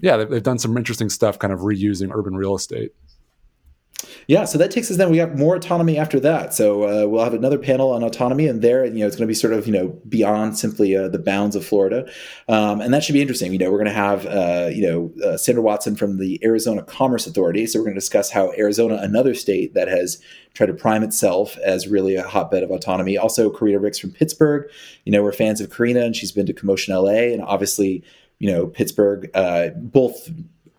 yeah, 0.00 0.16
they've 0.16 0.42
done 0.42 0.58
some 0.58 0.76
interesting 0.76 1.10
stuff, 1.10 1.38
kind 1.38 1.52
of 1.52 1.60
reusing 1.60 2.10
urban 2.12 2.36
real 2.36 2.54
estate. 2.54 2.92
Yeah, 4.26 4.44
so 4.44 4.58
that 4.58 4.70
takes 4.70 4.90
us 4.90 4.96
then. 4.96 5.10
We 5.10 5.16
got 5.16 5.36
more 5.36 5.56
autonomy 5.56 5.98
after 5.98 6.20
that. 6.20 6.54
So 6.54 6.84
uh, 6.84 7.06
we'll 7.06 7.24
have 7.24 7.34
another 7.34 7.58
panel 7.58 7.90
on 7.90 8.02
autonomy, 8.02 8.46
and 8.46 8.62
there, 8.62 8.84
you 8.84 9.00
know, 9.00 9.06
it's 9.06 9.16
going 9.16 9.26
to 9.26 9.30
be 9.30 9.34
sort 9.34 9.52
of 9.52 9.66
you 9.66 9.72
know 9.72 9.88
beyond 10.08 10.58
simply 10.58 10.96
uh, 10.96 11.08
the 11.08 11.18
bounds 11.18 11.56
of 11.56 11.64
Florida, 11.64 12.08
um, 12.48 12.80
and 12.80 12.92
that 12.94 13.04
should 13.04 13.12
be 13.12 13.20
interesting. 13.20 13.52
You 13.52 13.58
know, 13.58 13.70
we're 13.70 13.78
going 13.78 13.86
to 13.86 13.92
have 13.92 14.26
uh, 14.26 14.70
you 14.72 14.82
know 14.82 15.12
uh, 15.24 15.36
Sandra 15.36 15.62
Watson 15.62 15.96
from 15.96 16.18
the 16.18 16.40
Arizona 16.44 16.82
Commerce 16.82 17.26
Authority. 17.26 17.66
So 17.66 17.78
we're 17.78 17.84
going 17.84 17.94
to 17.94 18.00
discuss 18.00 18.30
how 18.30 18.52
Arizona, 18.56 18.96
another 18.96 19.34
state 19.34 19.74
that 19.74 19.88
has 19.88 20.22
tried 20.54 20.66
to 20.66 20.74
prime 20.74 21.02
itself 21.02 21.56
as 21.58 21.88
really 21.88 22.14
a 22.14 22.22
hotbed 22.26 22.62
of 22.62 22.70
autonomy. 22.70 23.16
Also, 23.16 23.50
Karina 23.50 23.78
Ricks 23.78 23.98
from 23.98 24.10
Pittsburgh. 24.10 24.70
You 25.04 25.12
know, 25.12 25.22
we're 25.22 25.32
fans 25.32 25.60
of 25.60 25.70
Karina, 25.70 26.00
and 26.00 26.14
she's 26.14 26.32
been 26.32 26.46
to 26.46 26.54
CoMotion 26.54 26.88
LA, 26.88 27.32
and 27.32 27.42
obviously 27.42 28.04
you 28.38 28.50
know 28.50 28.66
Pittsburgh, 28.66 29.30
uh, 29.34 29.68
both 29.76 30.28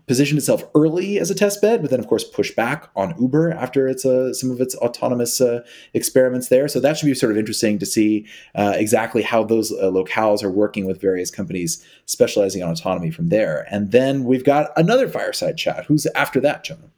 positioned 0.08 0.38
itself 0.38 0.63
early 0.76 1.20
as 1.20 1.32
a 1.32 1.36
test 1.36 1.62
bed, 1.62 1.82
but 1.82 1.92
then 1.92 2.00
of 2.00 2.08
course 2.08 2.24
pushed 2.24 2.56
back 2.56 2.89
on 2.96 3.16
Uber 3.20 3.52
after 3.52 3.88
its 3.88 4.06
uh, 4.06 4.34
some 4.34 4.52
of 4.52 4.60
its 4.60 4.76
autonomous 4.76 5.39
uh, 5.39 5.62
experiments 5.94 6.50
there. 6.50 6.68
So 6.68 6.80
that 6.80 6.98
should 6.98 7.06
be 7.06 7.13
sort 7.13 7.32
of 7.32 7.38
interesting 7.38 7.80
to 7.80 7.86
see 7.86 8.26
uh, 8.56 8.74
exactly 8.76 9.22
how 9.22 9.44
those 9.44 9.72
uh, 9.72 9.86
locales 9.86 10.44
are 10.44 10.52
working 10.52 10.86
with 10.86 11.00
various 11.00 11.32
companies 11.32 11.86
specializing 12.06 12.63
on 12.63 12.70
autonomy 12.70 13.12
from 13.12 13.30
there. 13.30 13.66
And 13.72 13.92
then 13.92 14.26
we've 14.26 14.44
got 14.44 14.72
another 14.76 15.08
fireside 15.08 15.58
chat. 15.58 15.86
Who's 15.86 16.06
after 16.16 16.39
that, 16.42 16.63
John? 16.63 16.92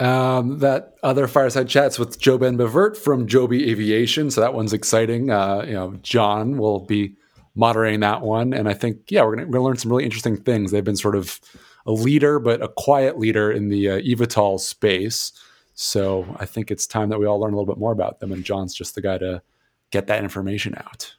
Um, 0.00 0.58
that 0.58 0.94
other 1.04 1.28
fireside 1.28 1.68
chats 1.68 2.00
with 2.00 2.20
JoeBen 2.20 2.56
Bevirt 2.56 2.96
from 2.96 3.28
Joby 3.28 3.70
Aviation. 3.70 4.30
So 4.30 4.40
that 4.40 4.52
one's 4.52 4.72
exciting. 4.72 5.30
Uh, 5.30 5.62
you 5.64 5.74
know, 5.74 5.96
John 6.02 6.58
will 6.58 6.80
be 6.80 7.14
moderating 7.54 8.00
that 8.00 8.20
one, 8.20 8.52
and 8.52 8.68
I 8.68 8.74
think 8.74 9.10
yeah, 9.10 9.22
we're 9.24 9.36
gonna, 9.36 9.62
learn 9.62 9.76
some 9.76 9.92
really 9.92 10.04
interesting 10.04 10.36
things. 10.36 10.72
They've 10.72 10.82
been 10.82 10.96
sort 10.96 11.14
of 11.14 11.38
a 11.86 11.92
leader, 11.92 12.38
but 12.38 12.62
a 12.62 12.68
quiet 12.68 13.18
leader 13.18 13.52
in 13.52 13.68
the 13.68 13.90
uh, 13.90 14.58
space. 14.58 15.32
So 15.74 16.26
I 16.38 16.46
think 16.46 16.70
it's 16.70 16.86
time 16.86 17.08
that 17.08 17.18
we 17.18 17.26
all 17.26 17.40
learn 17.40 17.52
a 17.52 17.56
little 17.56 17.72
bit 17.72 17.80
more 17.80 17.92
about 17.92 18.20
them. 18.20 18.32
And 18.32 18.44
John's 18.44 18.74
just 18.74 18.94
the 18.94 19.02
guy 19.02 19.18
to 19.18 19.42
get 19.90 20.06
that 20.06 20.22
information 20.22 20.74
out. 20.76 21.14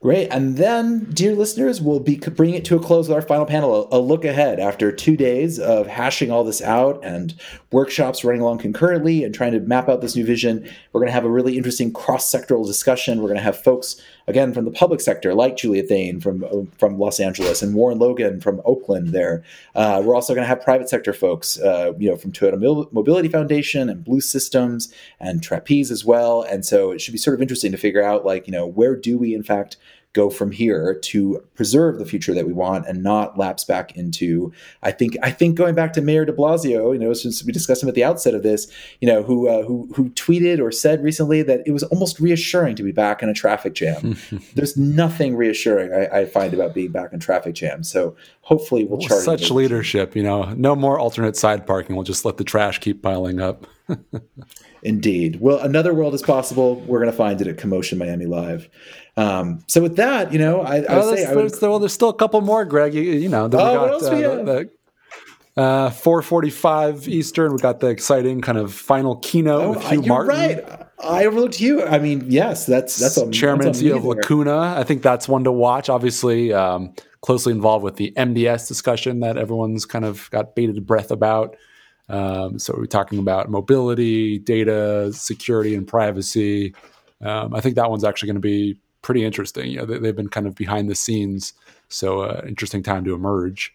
Great. 0.00 0.28
And 0.28 0.56
then, 0.58 1.04
dear 1.12 1.34
listeners, 1.34 1.80
we'll 1.80 2.00
be 2.00 2.16
bringing 2.16 2.56
it 2.56 2.64
to 2.66 2.76
a 2.76 2.80
close 2.80 3.08
with 3.08 3.14
our 3.14 3.22
final 3.22 3.46
panel, 3.46 3.88
a, 3.90 3.98
look 3.98 4.24
ahead 4.24 4.60
after 4.60 4.92
two 4.92 5.16
days 5.16 5.58
of 5.58 5.86
hashing 5.86 6.30
all 6.30 6.44
this 6.44 6.60
out 6.60 7.00
and 7.02 7.34
workshops 7.70 8.22
running 8.22 8.42
along 8.42 8.58
concurrently 8.58 9.24
and 9.24 9.34
trying 9.34 9.52
to 9.52 9.60
map 9.60 9.88
out 9.88 10.02
this 10.02 10.14
new 10.14 10.24
vision. 10.24 10.68
We're 10.92 11.00
going 11.00 11.08
to 11.08 11.14
have 11.14 11.24
a 11.24 11.30
really 11.30 11.56
interesting 11.56 11.92
cross 11.92 12.30
sectoral 12.30 12.66
discussion. 12.66 13.18
We're 13.18 13.28
going 13.28 13.36
to 13.38 13.42
have 13.42 13.62
folks 13.62 14.00
again 14.26 14.52
from 14.54 14.64
the 14.64 14.70
public 14.70 15.00
sector, 15.00 15.34
like 15.34 15.56
Julia 15.56 15.82
Thayne 15.82 16.20
from 16.20 16.68
from 16.78 16.98
Los 16.98 17.20
Angeles 17.20 17.62
and 17.62 17.74
Warren 17.74 17.98
Logan 17.98 18.40
from 18.40 18.60
Oakland. 18.64 19.08
There, 19.08 19.42
uh, 19.74 20.02
we're 20.04 20.14
also 20.14 20.34
going 20.34 20.44
to 20.44 20.48
have 20.48 20.62
private 20.62 20.88
sector 20.88 21.12
folks, 21.12 21.58
uh, 21.60 21.92
you 21.98 22.10
know, 22.10 22.16
from 22.16 22.32
Toyota 22.32 22.92
Mobility 22.92 23.28
Foundation 23.28 23.88
and 23.88 24.04
Blue 24.04 24.20
Systems 24.20 24.92
and 25.20 25.42
Trapeze 25.42 25.90
as 25.90 26.04
well. 26.04 26.42
And 26.42 26.64
so 26.64 26.90
it 26.90 27.00
should 27.00 27.12
be 27.12 27.18
sort 27.18 27.34
of 27.34 27.42
interesting 27.42 27.72
to 27.72 27.78
figure 27.78 28.02
out, 28.02 28.24
like, 28.24 28.46
you 28.46 28.52
know, 28.52 28.66
where 28.66 28.96
do 28.96 29.18
we 29.18 29.34
in 29.34 29.42
fact 29.42 29.76
go 30.14 30.30
from 30.30 30.52
here 30.52 30.94
to 30.94 31.44
preserve 31.54 31.98
the 31.98 32.06
future 32.06 32.32
that 32.32 32.46
we 32.46 32.52
want 32.52 32.86
and 32.86 33.02
not 33.02 33.36
lapse 33.36 33.64
back 33.64 33.96
into 33.96 34.52
I 34.82 34.92
think 34.92 35.16
I 35.22 35.30
think 35.30 35.56
going 35.56 35.74
back 35.74 35.92
to 35.94 36.00
Mayor 36.00 36.24
De 36.24 36.32
Blasio, 36.32 36.92
you 36.92 36.98
know, 36.98 37.12
since 37.12 37.44
we 37.44 37.52
discussed 37.52 37.82
him 37.82 37.88
at 37.88 37.96
the 37.96 38.04
outset 38.04 38.32
of 38.32 38.42
this, 38.42 38.70
you 39.00 39.08
know, 39.08 39.22
who 39.22 39.48
uh, 39.48 39.64
who 39.64 39.88
who 39.94 40.10
tweeted 40.10 40.60
or 40.60 40.70
said 40.70 41.02
recently 41.02 41.42
that 41.42 41.62
it 41.66 41.72
was 41.72 41.82
almost 41.84 42.20
reassuring 42.20 42.76
to 42.76 42.82
be 42.82 42.92
back 42.92 43.22
in 43.22 43.28
a 43.28 43.34
traffic 43.34 43.74
jam. 43.74 44.16
There's 44.54 44.76
nothing 44.76 45.36
reassuring 45.36 45.92
I, 45.92 46.20
I, 46.20 46.24
find 46.26 46.54
about 46.54 46.74
being 46.74 46.92
back 46.92 47.12
in 47.12 47.20
traffic 47.20 47.54
jams. 47.54 47.90
So 47.90 48.16
hopefully 48.42 48.84
we'll, 48.84 49.00
chart 49.00 49.22
such 49.22 49.50
leadership. 49.50 50.14
You 50.14 50.22
know, 50.22 50.54
no 50.54 50.76
more 50.76 50.98
alternate 50.98 51.36
side 51.36 51.66
parking. 51.66 51.96
We'll 51.96 52.04
just 52.04 52.24
let 52.24 52.36
the 52.36 52.44
trash 52.44 52.78
keep 52.78 53.02
piling 53.02 53.40
up. 53.40 53.66
Indeed. 54.84 55.40
Well, 55.40 55.58
another 55.60 55.94
world 55.94 56.14
is 56.14 56.22
possible. 56.22 56.76
We're 56.80 57.00
going 57.00 57.10
to 57.10 57.16
find 57.16 57.40
it 57.40 57.46
at 57.46 57.56
CoMotion 57.56 57.96
Miami 57.96 58.26
Live. 58.26 58.68
Um, 59.16 59.64
so 59.66 59.80
with 59.80 59.96
that, 59.96 60.32
you 60.32 60.38
know, 60.38 60.60
I, 60.60 60.82
I 60.82 60.96
would 60.98 61.16
say 61.16 61.24
I 61.24 61.34
would, 61.34 61.50
there's, 61.50 61.62
well, 61.62 61.78
there's 61.78 61.94
still 61.94 62.10
a 62.10 62.14
couple 62.14 62.40
more, 62.42 62.66
Greg. 62.66 62.92
You, 62.92 63.02
you 63.02 63.30
know, 63.30 63.48
then 63.48 63.60
oh, 63.60 63.64
we 63.64 63.74
got, 63.74 63.80
what 63.80 63.90
else 63.90 64.04
uh, 64.04 64.10
we 64.14 64.20
have? 64.20 64.46
The, 64.46 64.70
uh, 65.56 65.90
4:45 65.90 67.08
Eastern. 67.08 67.52
We 67.52 67.58
got 67.58 67.80
the 67.80 67.86
exciting 67.86 68.40
kind 68.40 68.58
of 68.58 68.74
final 68.74 69.16
keynote 69.16 69.62
oh, 69.62 69.70
with 69.70 69.84
Hugh 69.84 70.02
you're 70.02 70.08
Martin. 70.08 70.36
Right, 70.36 70.86
I 71.02 71.26
overlooked 71.26 71.60
you. 71.60 71.82
I 71.84 71.98
mean, 71.98 72.24
yes, 72.28 72.66
that's 72.66 72.96
that's 72.96 73.16
a 73.16 73.30
chairman 73.30 73.68
CEO 73.68 73.96
of 73.96 74.04
Lacuna. 74.04 74.74
I 74.76 74.82
think 74.82 75.02
that's 75.02 75.28
one 75.28 75.44
to 75.44 75.52
watch. 75.52 75.88
Obviously, 75.88 76.52
um, 76.52 76.92
closely 77.20 77.52
involved 77.52 77.84
with 77.84 77.96
the 77.96 78.12
MDS 78.16 78.68
discussion 78.68 79.20
that 79.20 79.38
everyone's 79.38 79.86
kind 79.86 80.04
of 80.04 80.28
got 80.30 80.54
bated 80.56 80.84
breath 80.86 81.10
about. 81.10 81.56
Um, 82.08 82.58
so 82.58 82.74
we're 82.76 82.86
talking 82.86 83.18
about 83.18 83.50
mobility, 83.50 84.38
data, 84.38 85.12
security, 85.12 85.74
and 85.74 85.86
privacy. 85.86 86.74
Um, 87.20 87.54
I 87.54 87.60
think 87.60 87.76
that 87.76 87.90
one's 87.90 88.04
actually 88.04 88.26
going 88.28 88.36
to 88.36 88.40
be 88.40 88.78
pretty 89.02 89.24
interesting. 89.24 89.70
You 89.70 89.78
know, 89.78 89.86
they, 89.86 90.06
have 90.06 90.16
been 90.16 90.28
kind 90.28 90.46
of 90.46 90.54
behind 90.54 90.90
the 90.90 90.94
scenes, 90.94 91.54
so 91.88 92.20
uh, 92.20 92.42
interesting 92.46 92.82
time 92.82 93.04
to 93.04 93.14
emerge. 93.14 93.72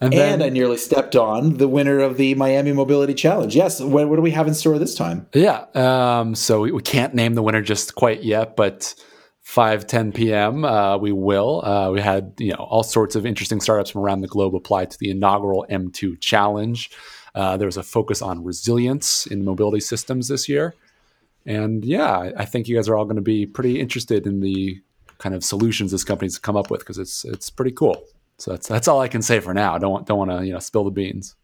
And, 0.00 0.12
then, 0.12 0.34
and, 0.34 0.42
I 0.42 0.48
nearly 0.48 0.78
stepped 0.78 1.14
on 1.14 1.58
the 1.58 1.68
winner 1.68 2.00
of 2.00 2.16
the 2.16 2.34
Miami 2.34 2.72
Mobility 2.72 3.14
Challenge. 3.14 3.54
Yes, 3.54 3.80
what, 3.80 4.08
what 4.08 4.16
do 4.16 4.22
we 4.22 4.30
have 4.30 4.48
in 4.48 4.54
store 4.54 4.78
this 4.78 4.94
time? 4.94 5.26
Yeah, 5.34 5.66
um, 5.74 6.34
so 6.34 6.60
we, 6.60 6.72
we, 6.72 6.82
can't 6.82 7.14
name 7.14 7.34
the 7.34 7.42
winner 7.42 7.60
just 7.60 7.94
quite 7.94 8.22
yet, 8.22 8.56
but 8.56 8.94
5 9.42 9.86
10 9.86 10.12
p.m. 10.12 10.64
Uh, 10.64 10.96
we 10.96 11.12
will. 11.12 11.64
Uh, 11.64 11.90
we 11.90 12.00
had 12.00 12.32
you 12.38 12.52
know 12.52 12.58
all 12.58 12.82
sorts 12.82 13.14
of 13.14 13.26
interesting 13.26 13.60
startups 13.60 13.90
from 13.90 14.00
around 14.00 14.22
the 14.22 14.28
globe 14.28 14.54
apply 14.54 14.86
to 14.86 14.98
the 14.98 15.10
inaugural 15.10 15.66
M2 15.70 16.18
Challenge. 16.20 16.90
Uh, 17.34 17.56
there 17.56 17.66
was 17.66 17.76
a 17.76 17.82
focus 17.82 18.22
on 18.22 18.44
resilience 18.44 19.26
in 19.26 19.44
mobility 19.44 19.80
systems 19.80 20.28
this 20.28 20.48
year. 20.48 20.74
And 21.46 21.84
yeah, 21.84 22.30
I 22.36 22.44
think 22.44 22.68
you 22.68 22.76
guys 22.76 22.88
are 22.88 22.96
all 22.96 23.04
going 23.04 23.16
to 23.16 23.22
be 23.22 23.44
pretty 23.44 23.80
interested 23.80 24.26
in 24.26 24.40
the 24.40 24.80
kind 25.18 25.34
of 25.34 25.44
solutions 25.44 25.90
this 25.90 26.04
company's 26.04 26.38
come 26.38 26.56
up 26.56 26.70
with 26.70 26.80
because 26.80 26.98
it's 26.98 27.24
it's 27.24 27.50
pretty 27.50 27.72
cool. 27.72 28.02
So 28.38 28.52
that's 28.52 28.68
that's 28.68 28.88
all 28.88 29.00
I 29.00 29.08
can 29.08 29.22
say 29.22 29.40
for 29.40 29.52
now. 29.52 29.78
Don't 29.78 29.92
want 29.92 30.06
don't 30.06 30.18
want 30.18 30.30
to 30.30 30.46
you 30.46 30.52
know 30.52 30.58
spill 30.58 30.84
the 30.84 30.90
beans. 30.90 31.34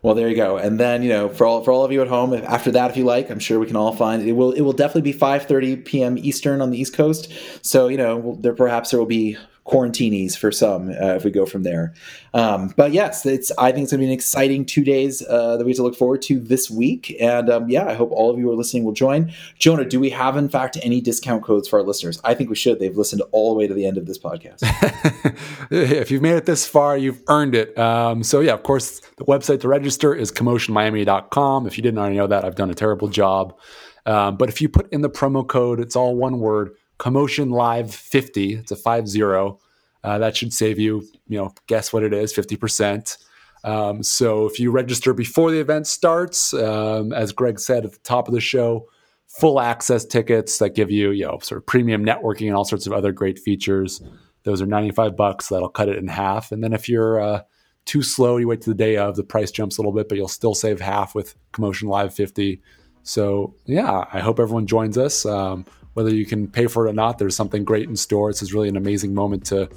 Well, 0.00 0.14
there 0.14 0.28
you 0.28 0.36
go. 0.36 0.56
And 0.56 0.78
then 0.78 1.02
you 1.02 1.08
know, 1.08 1.28
for 1.28 1.44
all 1.44 1.64
for 1.64 1.72
all 1.72 1.84
of 1.84 1.90
you 1.90 2.00
at 2.00 2.08
home, 2.08 2.32
after 2.32 2.70
that, 2.70 2.90
if 2.90 2.96
you 2.96 3.04
like, 3.04 3.30
I'm 3.30 3.40
sure 3.40 3.58
we 3.58 3.66
can 3.66 3.76
all 3.76 3.92
find 3.92 4.26
it. 4.26 4.32
Will 4.32 4.52
it 4.52 4.60
will 4.60 4.72
definitely 4.72 5.12
be 5.12 5.18
5:30 5.18 5.84
p.m. 5.84 6.16
Eastern 6.18 6.60
on 6.60 6.70
the 6.70 6.80
East 6.80 6.94
Coast. 6.94 7.32
So 7.62 7.88
you 7.88 7.96
know, 7.96 8.36
there 8.40 8.54
perhaps 8.54 8.90
there 8.90 9.00
will 9.00 9.06
be 9.06 9.36
quarantinis 9.68 10.36
for 10.36 10.50
some 10.50 10.88
uh, 10.90 11.14
if 11.14 11.24
we 11.24 11.30
go 11.30 11.46
from 11.46 11.62
there. 11.62 11.94
Um, 12.34 12.72
but 12.76 12.92
yes, 12.92 13.24
it's 13.26 13.52
I 13.58 13.72
think 13.72 13.84
it's 13.84 13.92
going 13.92 14.00
to 14.00 14.06
be 14.06 14.06
an 14.06 14.12
exciting 14.12 14.64
two 14.64 14.84
days 14.84 15.22
uh, 15.28 15.56
that 15.56 15.64
we 15.64 15.72
have 15.72 15.76
to 15.76 15.82
look 15.82 15.96
forward 15.96 16.22
to 16.22 16.40
this 16.40 16.70
week. 16.70 17.14
And 17.20 17.50
um, 17.50 17.68
yeah, 17.68 17.86
I 17.86 17.94
hope 17.94 18.10
all 18.10 18.30
of 18.30 18.38
you 18.38 18.44
who 18.44 18.52
are 18.52 18.56
listening 18.56 18.84
will 18.84 18.92
join. 18.92 19.32
Jonah, 19.58 19.84
do 19.84 20.00
we 20.00 20.10
have 20.10 20.36
in 20.36 20.48
fact 20.48 20.78
any 20.82 21.00
discount 21.00 21.44
codes 21.44 21.68
for 21.68 21.78
our 21.78 21.84
listeners? 21.84 22.20
I 22.24 22.34
think 22.34 22.50
we 22.50 22.56
should. 22.56 22.78
They've 22.78 22.96
listened 22.96 23.22
all 23.32 23.52
the 23.52 23.58
way 23.58 23.66
to 23.66 23.74
the 23.74 23.86
end 23.86 23.98
of 23.98 24.06
this 24.06 24.18
podcast. 24.18 24.58
if 25.70 26.10
you've 26.10 26.22
made 26.22 26.36
it 26.36 26.46
this 26.46 26.66
far, 26.66 26.96
you've 26.96 27.22
earned 27.28 27.54
it. 27.54 27.76
Um, 27.78 28.22
so 28.22 28.40
yeah, 28.40 28.54
of 28.54 28.62
course, 28.62 29.00
the 29.16 29.24
website 29.24 29.60
to 29.60 29.68
register 29.68 30.14
is 30.14 30.32
commotionmiami.com. 30.32 31.66
If 31.66 31.76
you 31.76 31.82
didn't 31.82 31.98
already 31.98 32.16
know 32.16 32.26
that, 32.26 32.44
I've 32.44 32.56
done 32.56 32.70
a 32.70 32.74
terrible 32.74 33.08
job. 33.08 33.58
Um, 34.06 34.36
but 34.36 34.48
if 34.48 34.62
you 34.62 34.68
put 34.68 34.90
in 34.92 35.02
the 35.02 35.10
promo 35.10 35.46
code, 35.46 35.80
it's 35.80 35.94
all 35.94 36.16
one 36.16 36.40
word 36.40 36.74
CoMotion 36.98 37.50
Live 37.50 37.94
50. 37.94 38.54
It's 38.54 38.72
a 38.72 38.76
five 38.76 39.08
zero. 39.08 39.60
Uh, 40.04 40.18
that 40.18 40.36
should 40.36 40.52
save 40.52 40.78
you, 40.78 41.02
you 41.28 41.38
know, 41.38 41.52
guess 41.66 41.92
what 41.92 42.02
it 42.02 42.12
is, 42.12 42.32
50%. 42.32 43.18
Um, 43.64 44.02
so 44.02 44.46
if 44.46 44.60
you 44.60 44.70
register 44.70 45.12
before 45.12 45.50
the 45.50 45.60
event 45.60 45.86
starts, 45.86 46.54
um, 46.54 47.12
as 47.12 47.32
Greg 47.32 47.58
said 47.58 47.84
at 47.84 47.92
the 47.92 47.98
top 47.98 48.28
of 48.28 48.34
the 48.34 48.40
show, 48.40 48.86
full 49.26 49.60
access 49.60 50.04
tickets 50.04 50.58
that 50.58 50.74
give 50.74 50.90
you, 50.90 51.10
you 51.10 51.26
know, 51.26 51.38
sort 51.42 51.58
of 51.58 51.66
premium 51.66 52.04
networking 52.04 52.46
and 52.46 52.54
all 52.54 52.64
sorts 52.64 52.86
of 52.86 52.92
other 52.92 53.12
great 53.12 53.38
features. 53.38 54.00
Those 54.44 54.62
are 54.62 54.66
95 54.66 55.16
bucks. 55.16 55.48
That'll 55.48 55.68
cut 55.68 55.88
it 55.88 55.98
in 55.98 56.08
half. 56.08 56.52
And 56.52 56.62
then 56.62 56.72
if 56.72 56.88
you're 56.88 57.20
uh, 57.20 57.42
too 57.84 58.02
slow, 58.02 58.36
you 58.36 58.48
wait 58.48 58.60
to 58.62 58.70
the 58.70 58.74
day 58.74 58.96
of, 58.96 59.16
the 59.16 59.24
price 59.24 59.50
jumps 59.50 59.76
a 59.76 59.82
little 59.82 59.92
bit, 59.92 60.08
but 60.08 60.16
you'll 60.16 60.28
still 60.28 60.54
save 60.54 60.80
half 60.80 61.14
with 61.14 61.34
CoMotion 61.52 61.88
Live 61.88 62.14
50. 62.14 62.62
So 63.02 63.54
yeah, 63.66 64.04
I 64.12 64.20
hope 64.20 64.38
everyone 64.38 64.66
joins 64.66 64.96
us. 64.96 65.26
Um, 65.26 65.66
whether 65.98 66.14
you 66.14 66.24
can 66.24 66.46
pay 66.46 66.68
for 66.68 66.86
it 66.86 66.90
or 66.90 66.92
not, 66.92 67.18
there's 67.18 67.34
something 67.34 67.64
great 67.64 67.88
in 67.88 67.96
store. 67.96 68.30
It's 68.30 68.52
really 68.52 68.68
an 68.68 68.76
amazing 68.76 69.14
moment 69.14 69.44
to 69.46 69.68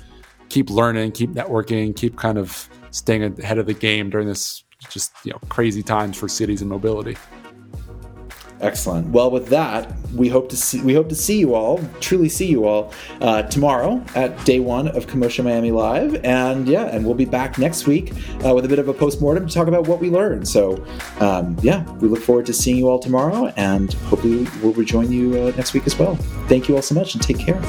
keep 0.49 0.69
learning, 0.69 1.13
keep 1.13 1.31
networking, 1.31 1.95
keep 1.95 2.15
kind 2.15 2.38
of 2.38 2.69
staying 2.91 3.23
ahead 3.39 3.57
of 3.57 3.65
the 3.65 3.73
game 3.73 4.12
during 4.12 4.27
this 4.27 4.63
just 4.91 5.13
you 5.23 5.31
know 5.31 5.39
crazy 5.49 5.81
times 5.81 6.15
for 6.15 6.27
cities 6.27 6.62
and 6.62 6.69
mobility. 6.69 7.17
Excellent. 8.62 9.08
Well, 9.08 9.32
with 9.32 9.47
that, 9.47 9.91
we 10.13 10.30
hope 10.30 10.50
to 10.50 10.56
see 10.56 10.82
we 10.82 10.93
hope 10.93 11.10
to 11.10 11.15
see 11.15 11.39
you 11.39 11.56
all, 11.56 11.80
truly 12.00 12.30
see 12.30 12.45
you 12.45 12.65
all, 12.65 12.93
uh, 13.19 13.41
tomorrow 13.43 14.04
at 14.13 14.45
day 14.45 14.60
one 14.60 14.88
of 14.89 15.08
CoMotion 15.08 15.45
Miami 15.45 15.71
Live, 15.71 16.24
and 16.24 16.67
yeah, 16.67 16.84
and 16.86 17.04
we'll 17.04 17.15
be 17.15 17.26
back 17.26 17.58
next 17.58 17.88
week 17.88 18.13
uh, 18.45 18.54
with 18.54 18.65
a 18.65 18.67
bit 18.67 18.78
of 18.78 18.88
a 18.88 18.93
postmortem 18.93 19.47
to 19.47 19.54
talk 19.54 19.67
about 19.67 19.88
what 19.88 20.00
we 20.00 20.12
learned. 20.12 20.47
So, 20.47 20.86
um, 21.19 21.58
yeah, 21.63 21.89
we 21.93 22.08
look 22.08 22.21
forward 22.21 22.45
to 22.45 22.54
seeing 22.54 22.78
you 22.78 22.88
all 22.88 23.00
tomorrow, 23.00 23.47
and 23.58 23.93
hopefully 23.93 24.47
we'll 24.62 24.74
rejoin 24.74 25.12
you 25.12 25.41
uh, 25.41 25.52
next 25.58 25.74
week 25.74 25.88
as 25.88 25.97
well. 25.97 26.15
Thank 26.47 26.69
you 26.69 26.76
all 26.76 26.84
so 26.84 26.93
much, 26.93 27.15
and 27.15 27.24
take 27.24 27.39
care. 27.39 27.60